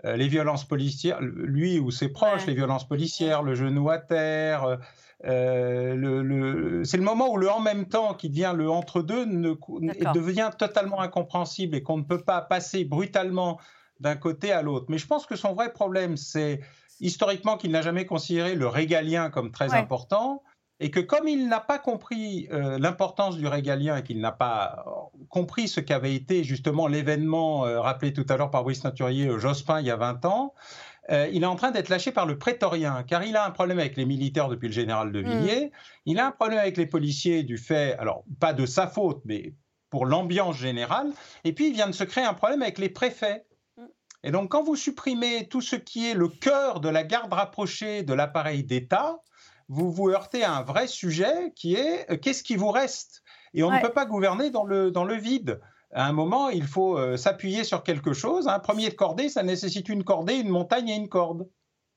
[0.04, 4.78] Euh, les violences policières, lui ou ses proches, les violences policières, le genou à terre.
[5.24, 10.50] Euh, le, c'est le moment où le en même temps, qui devient le entre-deux, devient
[10.56, 13.58] totalement incompréhensible et qu'on ne peut pas passer brutalement
[13.98, 14.86] d'un côté à l'autre.
[14.88, 16.60] Mais je pense que son vrai problème, c'est
[17.00, 20.44] historiquement qu'il n'a jamais considéré le régalien comme très important
[20.80, 24.84] et que comme il n'a pas compris euh, l'importance du régalien et qu'il n'a pas
[24.86, 29.38] euh, compris ce qu'avait été justement l'événement euh, rappelé tout à l'heure par Brice Naturier
[29.38, 30.54] Jospin il y a 20 ans,
[31.10, 33.96] il est en train d'être lâché par le prétorien, car il a un problème avec
[33.96, 35.70] les militaires depuis le général de Villiers, mm.
[36.04, 39.54] il a un problème avec les policiers du fait, alors pas de sa faute, mais
[39.88, 41.10] pour l'ambiance générale,
[41.44, 43.46] et puis il vient de se créer un problème avec les préfets.
[43.78, 43.84] Mm.
[44.24, 48.02] Et donc quand vous supprimez tout ce qui est le cœur de la garde rapprochée
[48.02, 49.22] de l'appareil d'État,
[49.68, 53.22] vous vous heurtez à un vrai sujet qui est euh, qu'est-ce qui vous reste?
[53.54, 55.60] Et on ne peut pas gouverner dans le, dans le vide.
[55.92, 58.46] À un moment, il faut euh, s'appuyer sur quelque chose.
[58.46, 61.48] Un premier de cordée, ça nécessite une cordée, une montagne et une corde.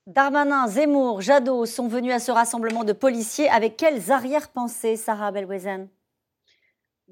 [0.06, 3.48] Darmanin, Zemmour, Jadot sont venus à ce rassemblement de policiers.
[3.50, 5.88] Avec quelles arrière-pensées, Sarah Belwezen?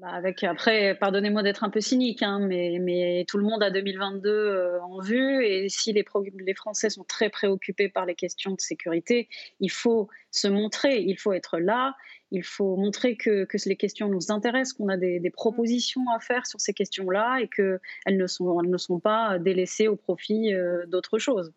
[0.01, 4.29] Bah, avec après, pardonnez-moi d'être un peu cynique, hein, mais, tout le monde a 2022
[4.29, 6.03] euh, en vue et si les,
[6.55, 9.29] Français sont très préoccupés par les questions de sécurité,
[9.59, 11.95] il faut se montrer, il faut être là,
[12.31, 16.59] il faut montrer que, les questions nous intéressent, qu'on a des, propositions à faire sur
[16.59, 21.19] ces questions-là et qu'elles ne sont, elles ne sont pas délaissées au profit euh, d'autres
[21.19, 21.53] choses.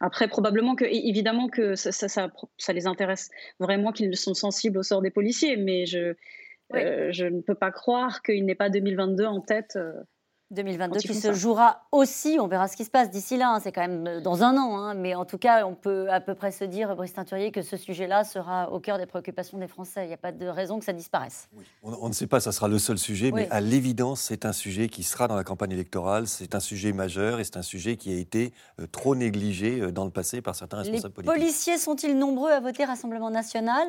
[0.00, 5.00] Après, probablement que, évidemment que ça, ça les intéresse vraiment qu'ils sont sensibles au sort
[5.00, 6.16] des policiers, mais je,
[6.74, 9.78] euh, je ne peux pas croire qu'il n'ait pas 2022 en tête.
[10.50, 13.60] 2022 euh, qui se jouera aussi, on verra ce qui se passe d'ici là, hein,
[13.60, 16.22] c'est quand même euh, dans un an, hein, mais en tout cas on peut à
[16.22, 19.68] peu près se dire, Brice Teinturier, que ce sujet-là sera au cœur des préoccupations des
[19.68, 20.04] Français.
[20.04, 21.50] Il n'y a pas de raison que ça disparaisse.
[21.82, 24.88] On, ne sait pas, ça sera le seul sujet, mais à l'évidence c'est un sujet
[24.88, 28.10] qui sera dans la campagne électorale, c'est un sujet majeur et c'est un sujet qui
[28.14, 28.54] a été
[28.90, 31.34] trop négligé dans le passé par certains responsables politiques.
[31.34, 33.86] Les policiers sont-ils nombreux à voter Rassemblement national?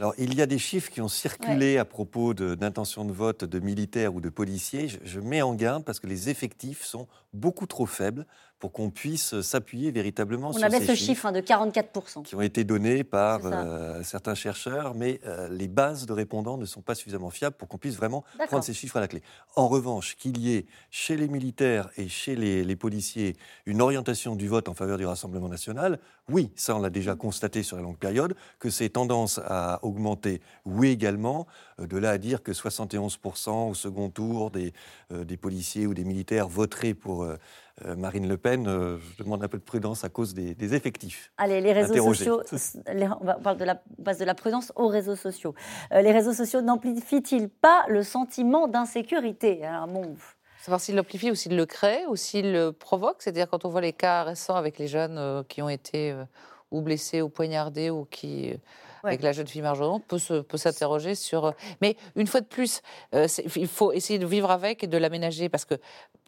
[0.00, 3.58] Alors, il y a des chiffres qui ont circulé à propos d'intention de, vote de
[3.58, 4.88] militaires ou de policiers.
[5.04, 8.26] je, mets en garde parce que les effectifs sont beaucoup trop faibles
[8.60, 10.76] pour qu'on puisse s'appuyer véritablement sur ces chiffres.
[10.76, 12.22] On avait ce chiffre hein, de 44%.
[12.24, 16.66] Qui ont été donnés par euh, certains chercheurs, mais euh, les bases de répondants ne
[16.66, 19.22] sont pas suffisamment fiables pour qu'on puisse vraiment prendre ces chiffres à la clé.
[19.56, 23.36] En revanche, qu'il y ait chez les militaires et chez les, policiers
[23.66, 25.98] une orientation du vote en faveur du Rassemblement national,
[26.28, 30.40] oui, ça on l'a déjà constaté sur la longue période, que c'est tendance à augmenter,
[30.66, 31.46] oui également,
[31.80, 34.74] euh, de là à dire que 71% au second tour des,
[35.10, 37.26] des policiers ou des militaires voteraient pour
[37.96, 41.32] Marine Le Pen, euh, je demande un peu de prudence à cause des, effectifs.
[41.38, 42.42] Allez, les réseaux sociaux,
[43.20, 45.54] on parle de la base de la prudence aux réseaux sociaux.
[45.92, 49.64] Euh, les réseaux sociaux n'amplifient-ils pas le sentiment d'insécurité?
[49.64, 50.16] Alors bon,
[50.60, 53.22] Savoir s'ils l'amplifient ou s'ils le créent ou s'ils le provoquent?
[53.22, 56.14] C'est-à-dire quand on voit les cas récents avec les jeunes qui ont été
[56.70, 58.54] ou blessés ou poignardés ou qui
[59.02, 61.46] avec la jeune fille Marjorie, peut, peut s'interroger sur.
[61.46, 62.82] Euh, mais une fois de plus,
[63.14, 63.26] euh,
[63.56, 65.74] il faut essayer de vivre avec et de l'aménager parce que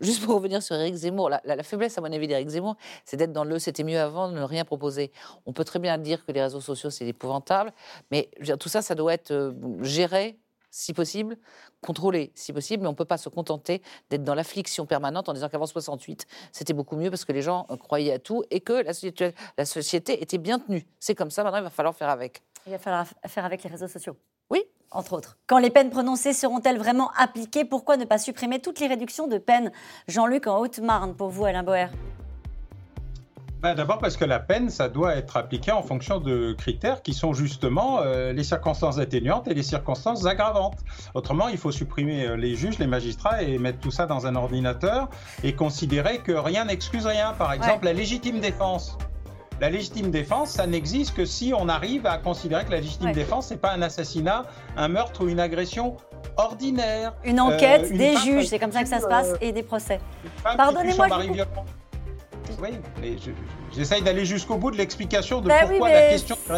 [0.01, 3.33] juste pour revenir sur Éric Zemmour, la, faiblesse à mon avis d'Éric Zemmour, c'est d'être
[3.33, 5.13] dans le c'était mieux avant de ne rien proposer.
[5.47, 7.73] On peut très bien dire que les réseaux sociaux c'est épouvantable,
[8.11, 9.53] mais tout ça, ça doit être euh,
[9.83, 10.39] géré
[10.75, 11.37] si possible,
[11.83, 15.35] contrôlé si possible, mais on ne peut pas se contenter d'être dans l'affliction permanente en
[15.35, 18.83] disant qu'avant 68, c'était beaucoup mieux parce que les gens croyaient à tout et que
[18.83, 20.87] la société était bien tenue.
[20.99, 22.43] C'est comme ça, maintenant il va falloir faire avec.
[22.67, 24.17] Il va falloir faire avec les réseaux sociaux.
[24.51, 24.63] Oui.
[24.91, 25.39] Entre autres.
[25.47, 29.39] Quand les peines prononcées seront-elles vraiment appliquées Pourquoi ne pas supprimer toutes les réductions de
[29.39, 29.73] peine
[30.07, 31.87] Jean-Luc en Haute-Marne, pour vous, Alain Boer
[33.61, 37.15] ben, D'abord parce que la peine, ça doit être appliqué en fonction de critères qui
[37.15, 40.79] sont justement euh, les circonstances atténuantes et les circonstances aggravantes.
[41.15, 44.37] Autrement, il faut supprimer euh, les juges, les magistrats et mettre tout ça dans un
[44.37, 45.09] ordinateur
[45.43, 47.33] et considérer que rien n'excuse rien.
[47.33, 48.99] Par exemple, la légitime défense.
[49.63, 53.13] La légitime défense, ça n'existe que si on arrive à considérer que la légitime Ouais.
[53.13, 54.43] défense, c'est pas un assassinat,
[54.77, 55.99] un meurtre ou une agression
[56.37, 57.15] ordinaire.
[57.23, 59.53] Une enquête, Euh, une des juges, c'est comme ça que ça se passe, euh, et
[59.53, 60.01] des procès.
[60.43, 61.07] Pardonnez-moi.
[62.61, 63.31] Oui, mais je-
[63.73, 66.55] j'essaye d'aller jusqu'au bout de l'explication de Ben oui, pourquoi mais- la question de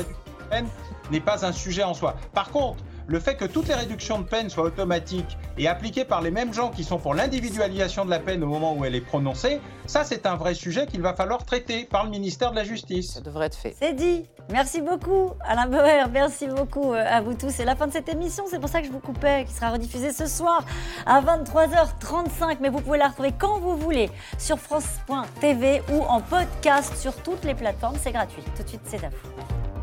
[0.50, 0.62] la
[1.10, 2.14] n'est pas un sujet en soi.
[2.32, 6.22] Par contre, le fait que toutes les réductions de peine soient automatiques et appliquées par
[6.22, 9.00] les mêmes gens qui sont pour l'individualisation de la peine au moment où elle est
[9.00, 12.64] prononcée, ça c'est un vrai sujet qu'il va falloir traiter par le ministère de la
[12.64, 13.14] Justice.
[13.14, 13.74] Ça devrait être fait.
[13.78, 14.26] C'est dit.
[14.50, 16.08] Merci beaucoup, Alain Bauer.
[16.12, 17.50] Merci beaucoup euh, à vous tous.
[17.50, 18.44] C'est la fin de cette émission.
[18.48, 20.64] C'est pour ça que je vous coupais, qui sera rediffusée ce soir
[21.06, 22.58] à 23h35.
[22.60, 27.44] Mais vous pouvez la retrouver quand vous voulez sur France.tv ou en podcast sur toutes
[27.44, 27.96] les plateformes.
[28.02, 28.42] C'est gratuit.
[28.56, 29.73] Tout de suite, c'est à vous.